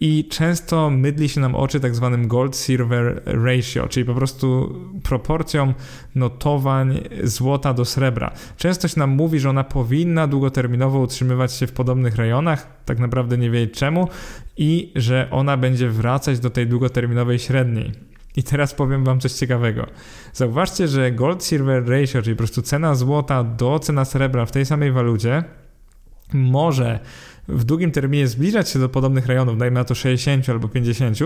[0.00, 5.74] i często mydli się nam oczy tak zwanym gold-silver ratio, czyli po prostu proporcją
[6.14, 8.32] notowań złota do srebra.
[8.56, 13.38] Często się nam mówi, że ona powinna długoterminowo utrzymywać się w podobnych rejonach, tak naprawdę
[13.38, 14.08] nie wie czemu,
[14.56, 18.09] i że ona będzie wracać do tej długoterminowej średniej.
[18.36, 19.86] I teraz powiem Wam coś ciekawego.
[20.32, 24.92] Zauważcie, że gold-silver ratio, czyli po prostu cena złota do cena srebra w tej samej
[24.92, 25.44] walucie,
[26.32, 27.00] może
[27.48, 31.18] w długim terminie zbliżać się do podobnych rejonów, dajmy na to 60 albo 50,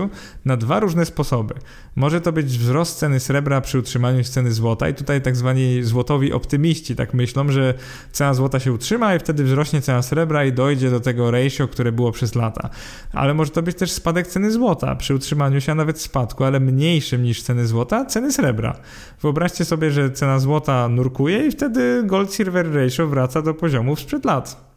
[0.45, 1.53] na dwa różne sposoby.
[1.95, 6.33] Może to być wzrost ceny srebra przy utrzymaniu ceny złota i tutaj tak zwani złotowi
[6.33, 7.73] optymiści tak myślą, że
[8.11, 11.91] cena złota się utrzyma i wtedy wzrośnie cena srebra i dojdzie do tego ratio, które
[11.91, 12.69] było przez lata.
[13.13, 16.59] Ale może to być też spadek ceny złota przy utrzymaniu się, a nawet spadku, ale
[16.59, 18.77] mniejszym niż ceny złota, ceny srebra.
[19.21, 24.74] Wyobraźcie sobie, że cena złota nurkuje i wtedy gold-silver ratio wraca do poziomów sprzed lat.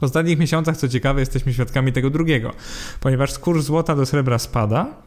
[0.00, 2.52] W ostatnich miesiącach, co ciekawe, jesteśmy świadkami tego drugiego,
[3.00, 5.02] ponieważ kurs złota do srebra spada,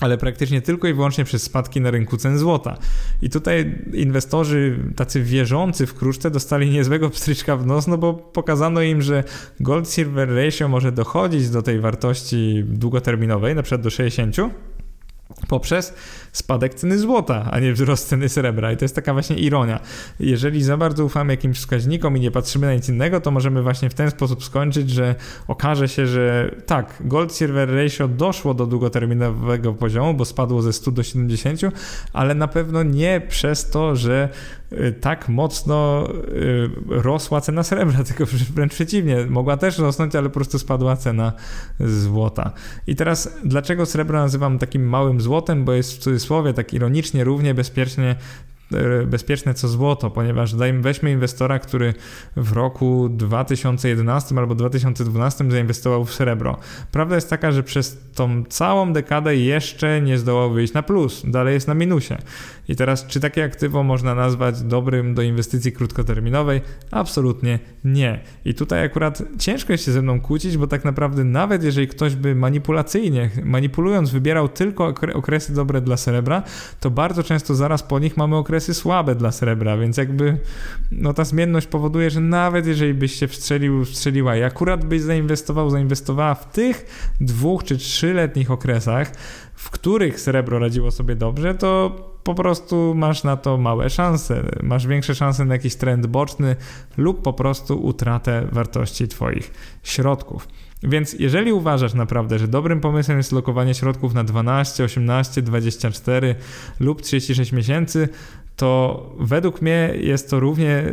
[0.00, 2.78] ale praktycznie tylko i wyłącznie przez spadki na rynku cen złota.
[3.22, 8.82] I tutaj inwestorzy tacy wierzący w kruszce dostali niezłego pstryczka w nos, no bo pokazano
[8.82, 9.24] im, że
[9.60, 14.36] gold-silver ratio może dochodzić do tej wartości długoterminowej, na przykład do 60,
[15.48, 15.94] poprzez
[16.32, 18.72] spadek ceny złota, a nie wzrost ceny srebra.
[18.72, 19.80] I to jest taka właśnie ironia.
[20.20, 23.90] Jeżeli za bardzo ufamy jakimś wskaźnikom i nie patrzymy na nic innego, to możemy właśnie
[23.90, 25.14] w ten sposób skończyć, że
[25.48, 31.02] okaże się, że tak, gold-silver ratio doszło do długoterminowego poziomu, bo spadło ze 100 do
[31.02, 31.60] 70,
[32.12, 34.28] ale na pewno nie przez to, że
[35.00, 40.58] tak mocno y, rosła cena srebra, tylko wręcz przeciwnie, mogła też rosnąć, ale po prostu
[40.58, 41.32] spadła cena
[41.80, 42.52] złota.
[42.86, 47.54] I teraz dlaczego srebro nazywam takim małym złotem, bo jest w cudzysłowie tak ironicznie, równie
[47.54, 48.16] bezpiecznie
[49.06, 51.94] bezpieczne co złoto, ponieważ dajmy, weźmy inwestora, który
[52.36, 56.58] w roku 2011 albo 2012 zainwestował w srebro.
[56.92, 61.54] Prawda jest taka, że przez tą całą dekadę jeszcze nie zdołał wyjść na plus, dalej
[61.54, 62.14] jest na minusie.
[62.68, 66.60] I teraz, czy takie aktywo można nazwać dobrym do inwestycji krótkoterminowej?
[66.90, 68.20] Absolutnie nie.
[68.44, 72.14] I tutaj akurat ciężko jest się ze mną kłócić, bo tak naprawdę nawet jeżeli ktoś
[72.14, 76.42] by manipulacyjnie, manipulując wybierał tylko okresy dobre dla srebra,
[76.80, 80.38] to bardzo często zaraz po nich mamy okresy okresy słabe dla srebra, więc jakby
[80.92, 85.70] no ta zmienność powoduje, że nawet jeżeli byś się wstrzelił, wstrzeliła i akurat byś zainwestował,
[85.70, 86.86] zainwestowała w tych
[87.20, 89.12] dwóch czy trzyletnich okresach,
[89.54, 94.42] w których srebro radziło sobie dobrze, to po prostu masz na to małe szanse.
[94.62, 96.56] Masz większe szanse na jakiś trend boczny
[96.96, 99.50] lub po prostu utratę wartości Twoich
[99.82, 100.48] środków.
[100.82, 106.34] Więc jeżeli uważasz naprawdę, że dobrym pomysłem jest lokowanie środków na 12, 18, 24
[106.80, 108.08] lub 36 miesięcy,
[108.56, 110.84] to według mnie jest to równie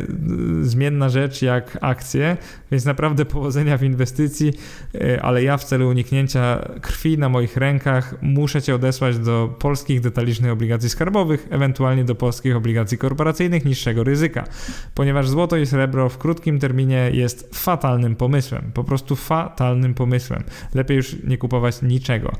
[0.60, 2.36] y, zmienna rzecz jak akcje,
[2.70, 4.52] więc naprawdę powodzenia w inwestycji,
[4.94, 10.00] y, ale ja w celu uniknięcia krwi na moich rękach muszę Cię odesłać do polskich
[10.00, 14.44] detalicznych obligacji skarbowych, ewentualnie do polskich obligacji korporacyjnych niższego ryzyka,
[14.94, 20.42] ponieważ złoto i srebro w krótkim terminie jest fatalnym pomysłem, po prostu fatalnym pomysłem.
[20.74, 22.32] Lepiej już nie kupować niczego.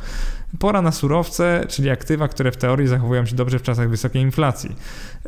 [0.59, 4.77] Pora na surowce, czyli aktywa, które w teorii zachowują się dobrze w czasach wysokiej inflacji.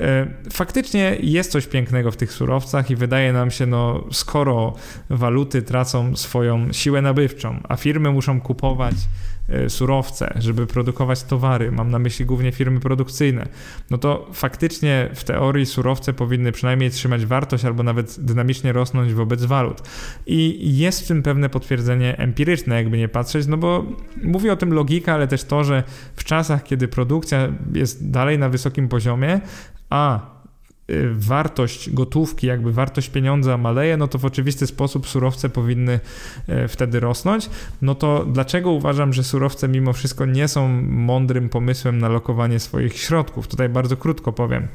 [0.01, 4.75] E, faktycznie jest coś pięknego w tych surowcach i wydaje nam się, no skoro
[5.11, 8.95] waluty tracą swoją siłę nabywczą, a firmy muszą kupować
[9.49, 13.49] E, surowce, żeby produkować towary, mam na myśli głównie firmy produkcyjne,
[13.91, 19.45] no to faktycznie w teorii surowce powinny przynajmniej trzymać wartość albo nawet dynamicznie rosnąć wobec
[19.45, 19.83] walut.
[20.27, 23.85] I jest w tym pewne potwierdzenie empiryczne, jakby nie patrzeć, no bo
[24.23, 25.83] mówi o tym logika, ale też to, że
[26.17, 29.41] w czasach, kiedy produkcja jest dalej na wysokim poziomie,
[29.91, 30.37] a
[30.91, 36.01] Y, wartość gotówki, jakby wartość pieniądza maleje, no to w oczywisty sposób surowce powinny
[36.49, 37.51] y, wtedy rosnąć.
[37.83, 42.99] No to dlaczego uważam, że surowce mimo wszystko nie są mądrym pomysłem na lokowanie swoich
[42.99, 43.49] środków?
[43.49, 44.69] Tutaj bardzo krótko powiem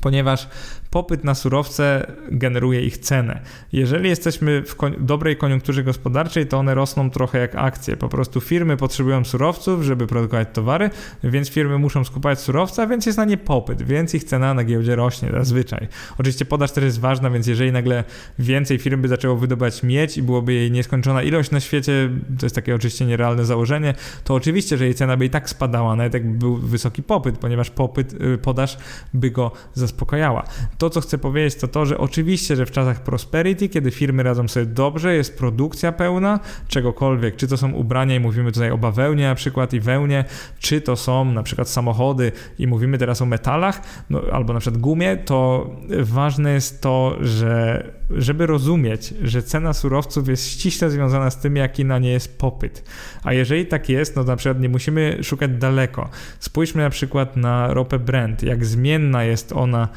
[0.00, 0.48] ponieważ
[0.96, 3.40] popyt na surowce generuje ich cenę.
[3.72, 7.96] Jeżeli jesteśmy w dobrej koniunkturze gospodarczej, to one rosną trochę jak akcje.
[7.96, 10.90] Po prostu firmy potrzebują surowców, żeby produkować towary,
[11.24, 14.96] więc firmy muszą skupować surowce, więc jest na nie popyt, więc ich cena na giełdzie
[14.96, 15.88] rośnie zazwyczaj.
[16.18, 18.04] Oczywiście podaż też jest ważna, więc jeżeli nagle
[18.38, 22.54] więcej firm by zaczęło wydobywać miedź i byłoby jej nieskończona ilość na świecie, to jest
[22.54, 23.94] takie oczywiście nierealne założenie,
[24.24, 27.70] to oczywiście, że jej cena by i tak spadała, nawet jakby był wysoki popyt, ponieważ
[27.70, 28.78] popyt, y, podaż
[29.14, 30.44] by go zaspokajała.
[30.78, 34.48] To, co chcę powiedzieć, to to, że oczywiście, że w czasach prosperity, kiedy firmy radzą
[34.48, 39.24] sobie dobrze, jest produkcja pełna czegokolwiek, czy to są ubrania i mówimy tutaj o bawełnie
[39.28, 40.24] na przykład i wełnie,
[40.58, 43.80] czy to są na przykład samochody i mówimy teraz o metalach,
[44.10, 45.70] no, albo na przykład gumie, to
[46.02, 51.84] ważne jest to, że żeby rozumieć, że cena surowców jest ściśle związana z tym, jaki
[51.84, 52.84] na nie jest popyt.
[53.22, 56.08] A jeżeli tak jest, no na przykład nie musimy szukać daleko.
[56.38, 59.88] Spójrzmy na przykład na ropę Brent, jak zmienna jest ona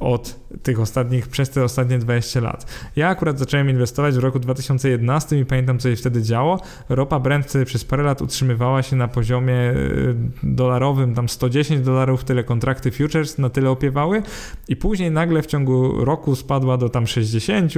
[0.00, 2.66] od tych ostatnich, przez te ostatnie 20 lat.
[2.96, 6.60] Ja akurat zacząłem inwestować w roku 2011 i pamiętam, co się wtedy działo.
[6.88, 12.24] Ropa Brent wtedy przez parę lat utrzymywała się na poziomie y, dolarowym, tam 110 dolarów,
[12.24, 14.22] tyle kontrakty futures na tyle opiewały
[14.68, 17.72] i później nagle w ciągu roku spadła do tam 60,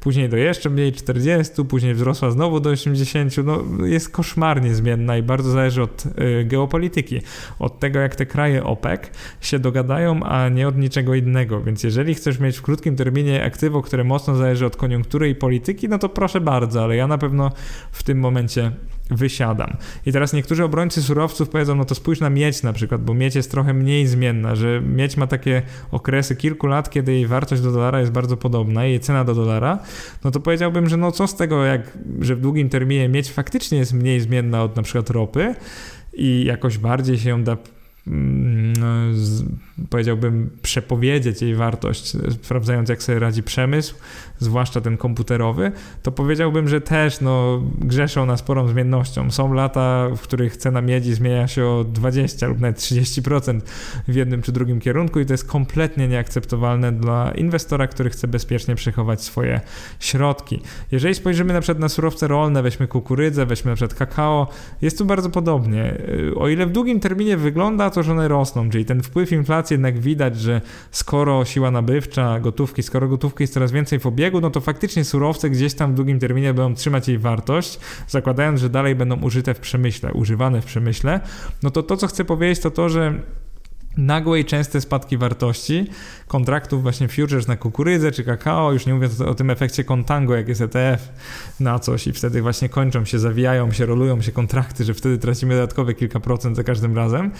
[0.00, 3.32] później do jeszcze mniej 40, później wzrosła znowu do 80.
[3.44, 7.20] No jest koszmarnie zmienna i bardzo zależy od y, geopolityki,
[7.58, 9.00] od tego jak te kraje OPEC
[9.40, 11.62] się dogadają, a nie od niczego innego innego.
[11.62, 15.88] Więc jeżeli chcesz mieć w krótkim terminie aktywo, które mocno zależy od koniunktury i polityki,
[15.88, 17.50] no to proszę bardzo, ale ja na pewno
[17.92, 18.72] w tym momencie
[19.10, 19.76] wysiadam.
[20.06, 23.34] I teraz niektórzy obrońcy surowców powiedzą, no to spójrz na miedź na przykład, bo miedź
[23.34, 27.72] jest trochę mniej zmienna, że miedź ma takie okresy kilku lat, kiedy jej wartość do
[27.72, 29.78] dolara jest bardzo podobna, jej cena do dolara,
[30.24, 33.78] no to powiedziałbym, że no co z tego, jak, że w długim terminie miedź faktycznie
[33.78, 35.54] jest mniej zmienna od na przykład ropy
[36.12, 37.56] i jakoś bardziej się ją da
[39.90, 43.94] powiedziałbym, przepowiedzieć jej wartość, sprawdzając jak sobie radzi przemysł,
[44.42, 45.72] zwłaszcza ten komputerowy,
[46.02, 49.30] to powiedziałbym, że też no, grzeszą na sporą zmiennością.
[49.30, 53.60] Są lata, w których cena miedzi zmienia się o 20 lub nawet 30%
[54.08, 58.74] w jednym czy drugim kierunku i to jest kompletnie nieakceptowalne dla inwestora, który chce bezpiecznie
[58.74, 59.60] przechować swoje
[60.00, 60.60] środki.
[60.92, 64.48] Jeżeli spojrzymy na przykład na surowce rolne, weźmy kukurydzę, weźmy na przykład kakao,
[64.82, 65.94] jest tu bardzo podobnie.
[66.36, 69.98] O ile w długim terminie wygląda to, że one rosną, czyli ten wpływ inflacji jednak
[69.98, 74.60] widać, że skoro siła nabywcza gotówki, skoro gotówki jest coraz więcej w obiegu, no to
[74.60, 77.78] faktycznie surowce gdzieś tam w długim terminie będą trzymać jej wartość,
[78.08, 81.20] zakładając, że dalej będą użyte w przemyśle, używane w przemyśle,
[81.62, 83.22] no to to, co chcę powiedzieć, to to, że
[83.96, 85.86] nagłe i częste spadki wartości
[86.26, 90.48] kontraktów właśnie futures na kukurydzę czy kakao, już nie mówiąc o tym efekcie kontango, jak
[90.48, 91.08] jest ETF
[91.60, 95.54] na coś i wtedy właśnie kończą się, zawijają się, rolują się kontrakty, że wtedy tracimy
[95.54, 97.30] dodatkowe kilka procent za każdym razem,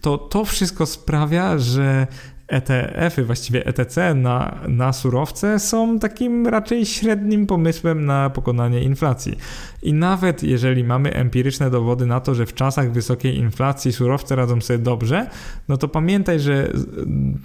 [0.00, 2.06] to to wszystko sprawia, że
[2.50, 9.38] ETF-y, właściwie ETC na, na surowce są takim raczej średnim pomysłem na pokonanie inflacji.
[9.82, 14.60] I nawet jeżeli mamy empiryczne dowody na to, że w czasach wysokiej inflacji surowce radzą
[14.60, 15.26] sobie dobrze,
[15.68, 16.72] no to pamiętaj, że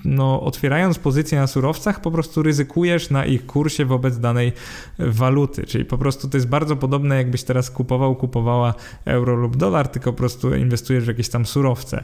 [0.05, 4.53] no, otwierając pozycje na surowcach, po prostu ryzykujesz na ich kursie wobec danej
[4.99, 5.63] waluty.
[5.63, 8.73] Czyli po prostu to jest bardzo podobne, jakbyś teraz kupował, kupowała
[9.05, 12.03] euro lub dolar, tylko po prostu inwestujesz w jakieś tam surowce.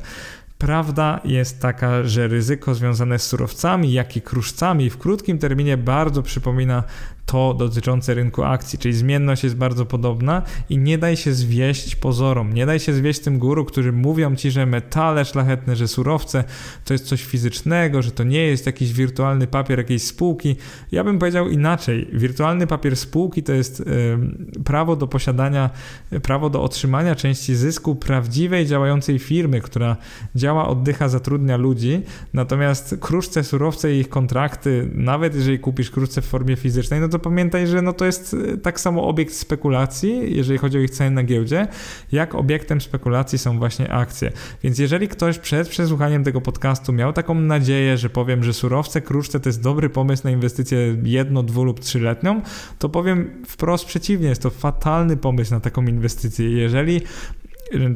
[0.62, 6.24] Prawda jest taka, że ryzyko związane z surowcami, jak i kruszcami w krótkim terminie bardzo
[6.24, 6.84] przypomina
[7.32, 12.54] to dotyczące rynku akcji, czyli zmienność jest bardzo podobna i nie daj się zwieść pozorom,
[12.54, 16.44] nie daj się zwieść tym guru, którzy mówią ci, że metale szlachetne, że surowce
[16.86, 20.56] to jest coś fizycznego, że to nie jest jakiś wirtualny papier jakiejś spółki.
[20.92, 22.08] Ja bym powiedział inaczej.
[22.14, 23.84] Wirtualny papier spółki to jest
[24.66, 25.70] prawo do posiadania,
[26.24, 29.98] prawo do otrzymania części zysku prawdziwej działającej firmy, która
[30.36, 32.02] działa, oddycha, zatrudnia ludzi,
[32.34, 37.21] natomiast kruszce, surowce i ich kontrakty, nawet jeżeli kupisz kruszce w formie fizycznej, no to
[37.22, 41.12] pamiętaj, że no to jest e, tak samo obiekt spekulacji, jeżeli chodzi o ich ceny
[41.12, 41.68] na giełdzie,
[42.12, 44.32] jak obiektem spekulacji są właśnie akcje.
[44.64, 49.40] Więc jeżeli ktoś przed przesłuchaniem tego podcastu miał taką nadzieję, że powiem, że surowce kruszce
[49.40, 52.42] to jest dobry pomysł na inwestycję jedno, dwu lub trzyletnią,
[52.80, 56.50] to powiem wprost przeciwnie, jest to fatalny pomysł na taką inwestycję.
[56.50, 57.02] Jeżeli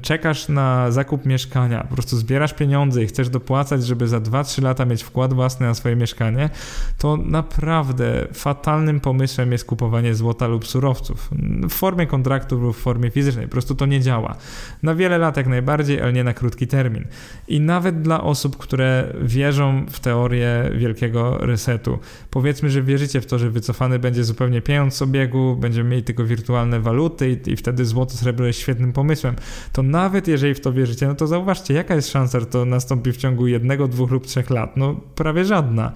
[0.01, 4.85] czekasz na zakup mieszkania, po prostu zbierasz pieniądze i chcesz dopłacać, żeby za 2-3 lata
[4.85, 6.49] mieć wkład własny na swoje mieszkanie,
[6.97, 11.29] to naprawdę fatalnym pomysłem jest kupowanie złota lub surowców
[11.69, 13.45] w formie kontraktów lub w formie fizycznej.
[13.45, 14.35] Po prostu to nie działa.
[14.83, 17.05] Na wiele lat jak najbardziej, ale nie na krótki termin.
[17.47, 21.99] I nawet dla osób, które wierzą w teorię wielkiego resetu,
[22.31, 26.23] powiedzmy, że wierzycie w to, że wycofany będzie zupełnie pieniądz z obiegu, będziemy mieli tylko
[26.23, 29.35] wirtualne waluty i, i wtedy złoto, srebro jest świetnym pomysłem
[29.71, 33.11] to nawet jeżeli w to wierzycie, no to zauważcie, jaka jest szansa, że to nastąpi
[33.11, 34.77] w ciągu jednego, dwóch lub trzech lat?
[34.77, 35.91] No prawie żadna.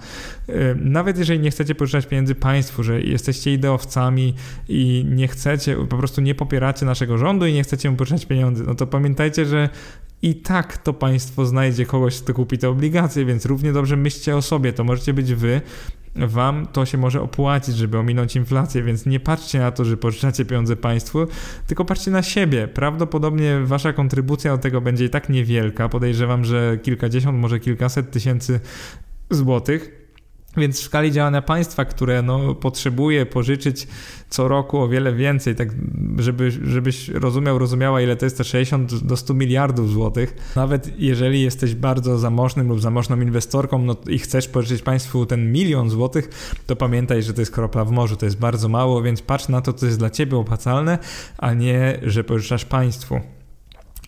[0.76, 4.34] Nawet jeżeli nie chcecie pożyczać pieniędzy państwu, że jesteście ideowcami
[4.68, 8.64] i nie chcecie, po prostu nie popieracie naszego rządu i nie chcecie mu pożyczać pieniędzy,
[8.66, 9.68] no to pamiętajcie, że
[10.22, 14.42] i tak to państwo znajdzie kogoś, kto kupi te obligacje, więc równie dobrze myślcie o
[14.42, 14.72] sobie.
[14.72, 15.60] To możecie być wy,
[16.16, 20.44] wam to się może opłacić, żeby ominąć inflację, więc nie patrzcie na to, że pożyczacie
[20.44, 21.26] pieniądze państwu,
[21.66, 22.68] tylko patrzcie na siebie.
[22.68, 25.88] Prawdopodobnie wasza kontrybucja do tego będzie i tak niewielka.
[25.88, 28.60] Podejrzewam, że kilkadziesiąt, może kilkaset tysięcy
[29.30, 29.99] złotych
[30.56, 33.86] więc w skali działania państwa, które no, potrzebuje pożyczyć
[34.28, 35.68] co roku o wiele więcej, tak
[36.18, 40.52] żeby, żebyś rozumiał, rozumiała ile to jest te 60 do 100 miliardów złotych.
[40.56, 45.90] Nawet jeżeli jesteś bardzo zamożnym lub zamożną inwestorką no, i chcesz pożyczyć państwu ten milion
[45.90, 46.28] złotych,
[46.66, 49.60] to pamiętaj, że to jest kropla w morzu, to jest bardzo mało, więc patrz na
[49.60, 50.98] to, co jest dla ciebie opłacalne,
[51.38, 53.20] a nie, że pożyczasz państwu.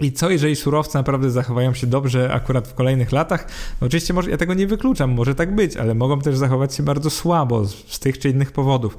[0.02, 3.46] I co jeżeli surowce naprawdę zachowają się dobrze akurat w kolejnych latach?
[3.80, 6.82] No oczywiście może, ja tego nie wykluczam, może tak być, ale mogą też zachować się
[6.82, 8.96] bardzo słabo z, z tych czy innych powodów.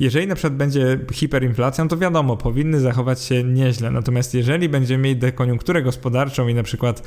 [0.00, 3.90] Jeżeli na przykład będzie hiperinflacja, no to wiadomo, powinny zachować się nieźle.
[3.90, 7.02] Natomiast jeżeli będziemy mieli dekoniunkturę gospodarczą i na przykład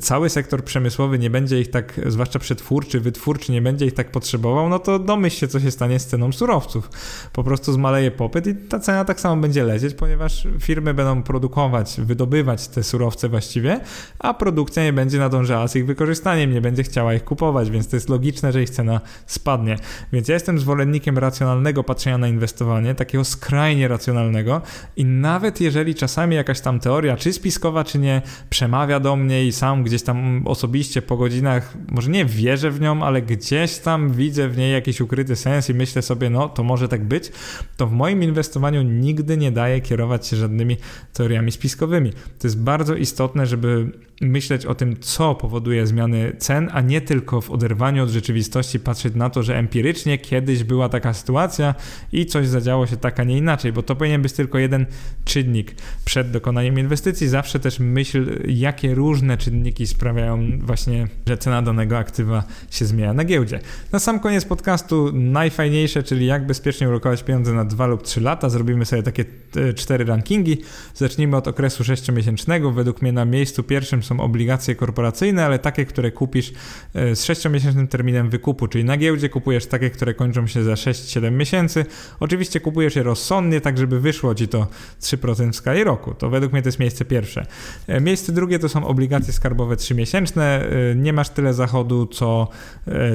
[0.00, 4.68] cały sektor przemysłowy nie będzie ich tak, zwłaszcza przetwórczy, wytwórczy, nie będzie ich tak potrzebował,
[4.68, 6.90] no to domyśl się, co się stanie z ceną surowców.
[7.32, 12.00] Po prostu zmaleje popyt i ta cena tak samo będzie lecieć, ponieważ firmy będą produkować,
[12.00, 12.91] wydobywać te surowce
[13.28, 13.80] właściwie,
[14.18, 17.96] a produkcja nie będzie nadążała z ich wykorzystaniem, nie będzie chciała ich kupować, więc to
[17.96, 19.76] jest logiczne, że ich cena spadnie.
[20.12, 24.60] Więc ja jestem zwolennikiem racjonalnego patrzenia na inwestowanie, takiego skrajnie racjonalnego
[24.96, 29.52] i nawet jeżeli czasami jakaś tam teoria, czy spiskowa, czy nie, przemawia do mnie i
[29.52, 34.48] sam gdzieś tam osobiście po godzinach, może nie wierzę w nią, ale gdzieś tam widzę
[34.48, 37.32] w niej jakiś ukryty sens i myślę sobie, no to może tak być,
[37.76, 40.76] to w moim inwestowaniu nigdy nie daje kierować się żadnymi
[41.12, 42.12] teoriami spiskowymi.
[42.12, 47.00] To jest bardzo bardzo istotne, żeby myśleć o tym, co powoduje zmiany cen, a nie
[47.00, 51.74] tylko w oderwaniu od rzeczywistości patrzeć na to, że empirycznie kiedyś była taka sytuacja
[52.12, 54.86] i coś zadziało się tak, a nie inaczej, bo to powinien być tylko jeden
[55.24, 57.28] czynnik przed dokonaniem inwestycji.
[57.28, 63.24] Zawsze też myśl, jakie różne czynniki sprawiają właśnie, że cena danego aktywa się zmienia na
[63.24, 63.60] giełdzie.
[63.92, 68.48] Na sam koniec podcastu najfajniejsze, czyli jak bezpiecznie ulokować pieniądze na 2 lub 3 lata.
[68.48, 69.24] Zrobimy sobie takie
[69.56, 70.58] e, cztery rankingi.
[70.94, 72.61] Zacznijmy od okresu 6-miesięcznego.
[72.70, 76.52] Według mnie na miejscu pierwszym są obligacje korporacyjne, ale takie, które kupisz
[76.94, 81.32] e, z 6-miesięcznym terminem wykupu, czyli na giełdzie kupujesz takie, które kończą się za 6-7
[81.32, 81.84] miesięcy.
[82.20, 84.66] Oczywiście kupujesz je rozsądnie, tak żeby wyszło ci to
[85.00, 86.14] 3% w skali roku.
[86.14, 87.46] To według mnie to jest miejsce pierwsze.
[87.86, 90.40] E, miejsce drugie to są obligacje skarbowe 3-miesięczne.
[90.40, 92.48] E, nie masz tyle zachodu, co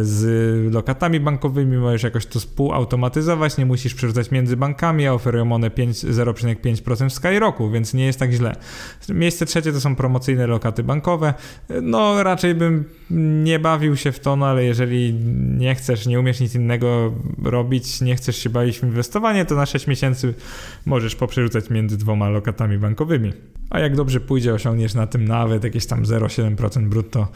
[0.01, 5.69] z lokatami bankowymi, możesz jakoś to współautomatyzować, nie musisz przerzucać między bankami, a oferują one
[5.69, 8.55] 0,5% w skali roku, więc nie jest tak źle.
[9.09, 11.33] Miejsce trzecie to są promocyjne lokaty bankowe.
[11.81, 12.83] No raczej bym
[13.43, 15.13] nie bawił się w to, no ale jeżeli
[15.57, 17.13] nie chcesz, nie umiesz nic innego
[17.43, 20.33] robić, nie chcesz się bawić w inwestowanie, to na 6 miesięcy
[20.85, 23.33] możesz poprzerzucać między dwoma lokatami bankowymi.
[23.69, 27.27] A jak dobrze pójdzie, osiągniesz na tym nawet jakieś tam 0,7% brutto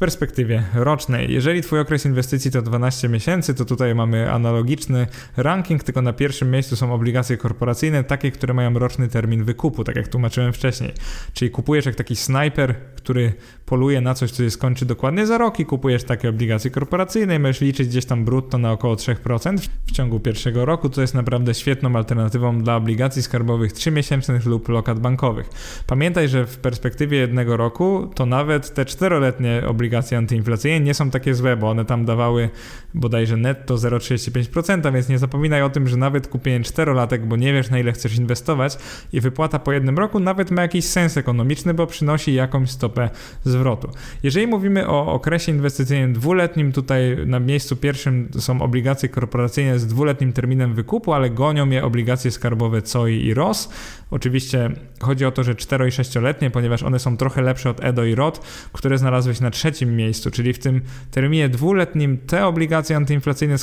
[0.00, 1.32] perspektywie rocznej.
[1.32, 6.50] Jeżeli Twój okres inwestycji to 12 miesięcy, to tutaj mamy analogiczny ranking, tylko na pierwszym
[6.50, 10.92] miejscu są obligacje korporacyjne, takie, które mają roczny termin wykupu, tak jak tłumaczyłem wcześniej.
[11.32, 13.32] Czyli kupujesz jak taki snajper, który
[13.66, 17.38] poluje na coś, co się skończy dokładnie za rok i kupujesz takie obligacje korporacyjne i
[17.38, 21.54] możesz liczyć gdzieś tam brutto na około 3% w ciągu pierwszego roku, co jest naprawdę
[21.54, 25.50] świetną alternatywą dla obligacji skarbowych 3-miesięcznych lub lokat bankowych.
[25.86, 31.34] Pamiętaj, że w perspektywie jednego roku to nawet te czteroletnie obligacje antyinflacyjne nie są takie
[31.34, 32.50] złe, bo one tam dawały
[32.94, 37.70] bodajże netto 0,35%, więc nie zapominaj o tym, że nawet kupienie czterolatek, bo nie wiesz
[37.70, 38.78] na ile chcesz inwestować
[39.12, 43.10] i wypłata po jednym roku nawet ma jakiś sens ekonomiczny bo przynosi jakąś stopę
[43.44, 43.90] zwrotu.
[44.22, 50.32] Jeżeli mówimy o okresie inwestycyjnym dwuletnim, tutaj na miejscu pierwszym są obligacje korporacyjne z dwuletnim
[50.32, 53.68] terminem wykupu, ale gonią je obligacje skarbowe COI i ROS.
[54.10, 54.70] Oczywiście
[55.00, 58.14] chodzi o to, że 4 i 6-letnie, ponieważ one są trochę lepsze od EDO i
[58.14, 58.40] ROT,
[58.72, 63.56] które znalazły się na trzecim miejscu, czyli w tym terminie dwuletnim te obligacje antyinflacyjne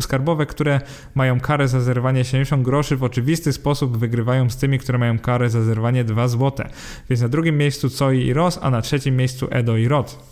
[0.00, 0.80] skarbowe, które
[1.14, 5.50] mają karę za zerwanie 70 groszy w oczywisty sposób wygrywają z tymi, które mają karę
[5.50, 6.66] za zerwanie 2 zł.
[7.10, 10.31] Więc na drugim miejscu COI i ROS, a na trzecim miejscu EDO i ROT.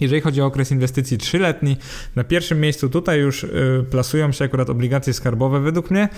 [0.00, 1.76] Jeżeli chodzi o okres inwestycji trzyletni,
[2.16, 6.08] na pierwszym miejscu tutaj już y, plasują się akurat obligacje skarbowe według mnie.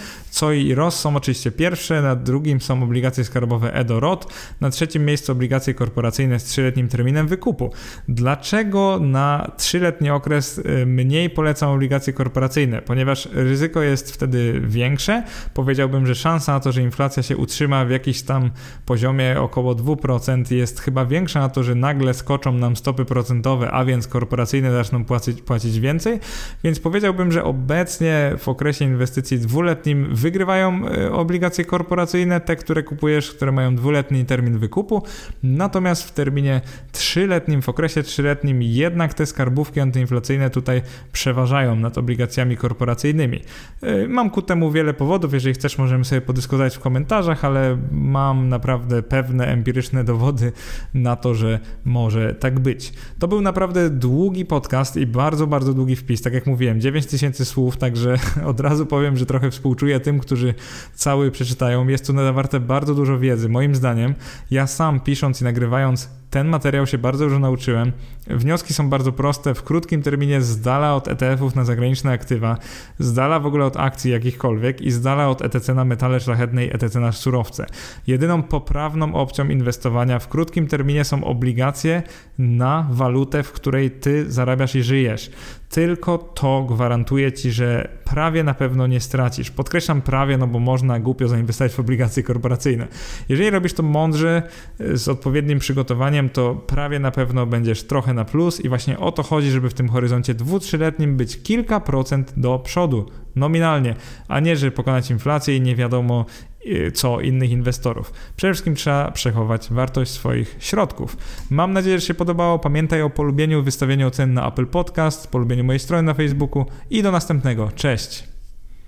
[0.41, 4.27] COI i ROS są oczywiście pierwsze, na drugim są obligacje skarbowe EDO-ROT,
[4.61, 7.73] na trzecim miejscu obligacje korporacyjne z trzyletnim terminem wykupu.
[8.09, 12.83] Dlaczego na trzyletni okres y, mniej polecam obligacje korporacyjne?
[12.83, 15.23] Ponieważ ryzyko jest wtedy większe.
[15.55, 18.51] Powiedziałbym, że szansa na to, że inflacja się utrzyma w jakimś tam
[18.87, 23.85] poziomie około 2% jest chyba większa na to, że nagle skoczą nam stopy procentowe a
[23.85, 26.21] więc korporacyjne zaczną płacić, płacić więcej,
[26.65, 33.31] więc powiedziałbym, że obecnie w okresie inwestycji dwuletnim wygrywają e, obligacje korporacyjne, te, które kupujesz,
[33.31, 35.03] które mają dwuletni termin wykupu,
[35.43, 36.61] natomiast w terminie
[36.93, 40.83] trzyletnim, w okresie trzyletnim jednak te skarbówki antyinflacyjne tutaj
[41.13, 43.41] przeważają nad obligacjami korporacyjnymi.
[43.83, 48.49] E, mam ku temu wiele powodów, jeżeli chcesz możemy sobie podyskutować w komentarzach, ale mam
[48.49, 50.53] naprawdę pewne empiryczne dowody
[50.95, 52.93] na to, że może tak być.
[53.19, 56.23] To był naprawdę naprawdę długi podcast i bardzo, bardzo długi wpis.
[56.23, 58.17] Tak jak mówiłem, 9000 słów, także
[58.53, 60.55] od razu powiem, że trochę współczuję tym, którzy
[60.95, 61.89] cały przeczytają.
[61.89, 63.49] Jest tu zawarte bardzo dużo wiedzy.
[63.49, 64.15] Moim zdaniem,
[64.51, 67.93] ja sam pisząc i nagrywając ten materiał się bardzo dużo nauczyłem.
[68.27, 69.55] Wnioski są bardzo proste.
[69.55, 72.59] W krótkim terminie z dala od ETF-ów na zagraniczne aktywa,
[72.99, 76.67] z dala w ogóle od akcji jakichkolwiek i z dala od ETC na metale szlachetne
[76.67, 77.67] i ETC na surowce.
[78.07, 82.03] Jedyną poprawną opcją inwestowania w krótkim terminie są obligacje
[82.39, 85.31] na walutę, w której ty zarabiasz i żyjesz
[85.75, 89.51] tylko to gwarantuje ci, że prawie na pewno nie stracisz.
[89.51, 92.87] Podkreślam prawie, no bo można głupio zainwestować w obligacje korporacyjne.
[93.29, 94.43] Jeżeli robisz to mądrze,
[94.79, 99.23] z odpowiednim przygotowaniem, to prawie na pewno będziesz trochę na plus i właśnie o to
[99.23, 103.07] chodzi, żeby w tym horyzoncie dwu-trzyletnim być kilka procent do przodu,
[103.37, 103.95] nominalnie,
[104.29, 106.54] a nie, żeby pokonać inflację i nie wiadomo Y,
[106.95, 108.13] co innych inwestorów.
[108.37, 111.17] Przede wszystkim trzeba przechować wartość swoich środków.
[111.51, 112.59] Mam nadzieję, że się podobało.
[112.59, 117.13] Pamiętaj o polubieniu, wystawieniu ocen na Apple Podcast, polubieniu mojej strony na Facebooku i do
[117.13, 117.71] następnego.
[117.75, 118.34] Cześć!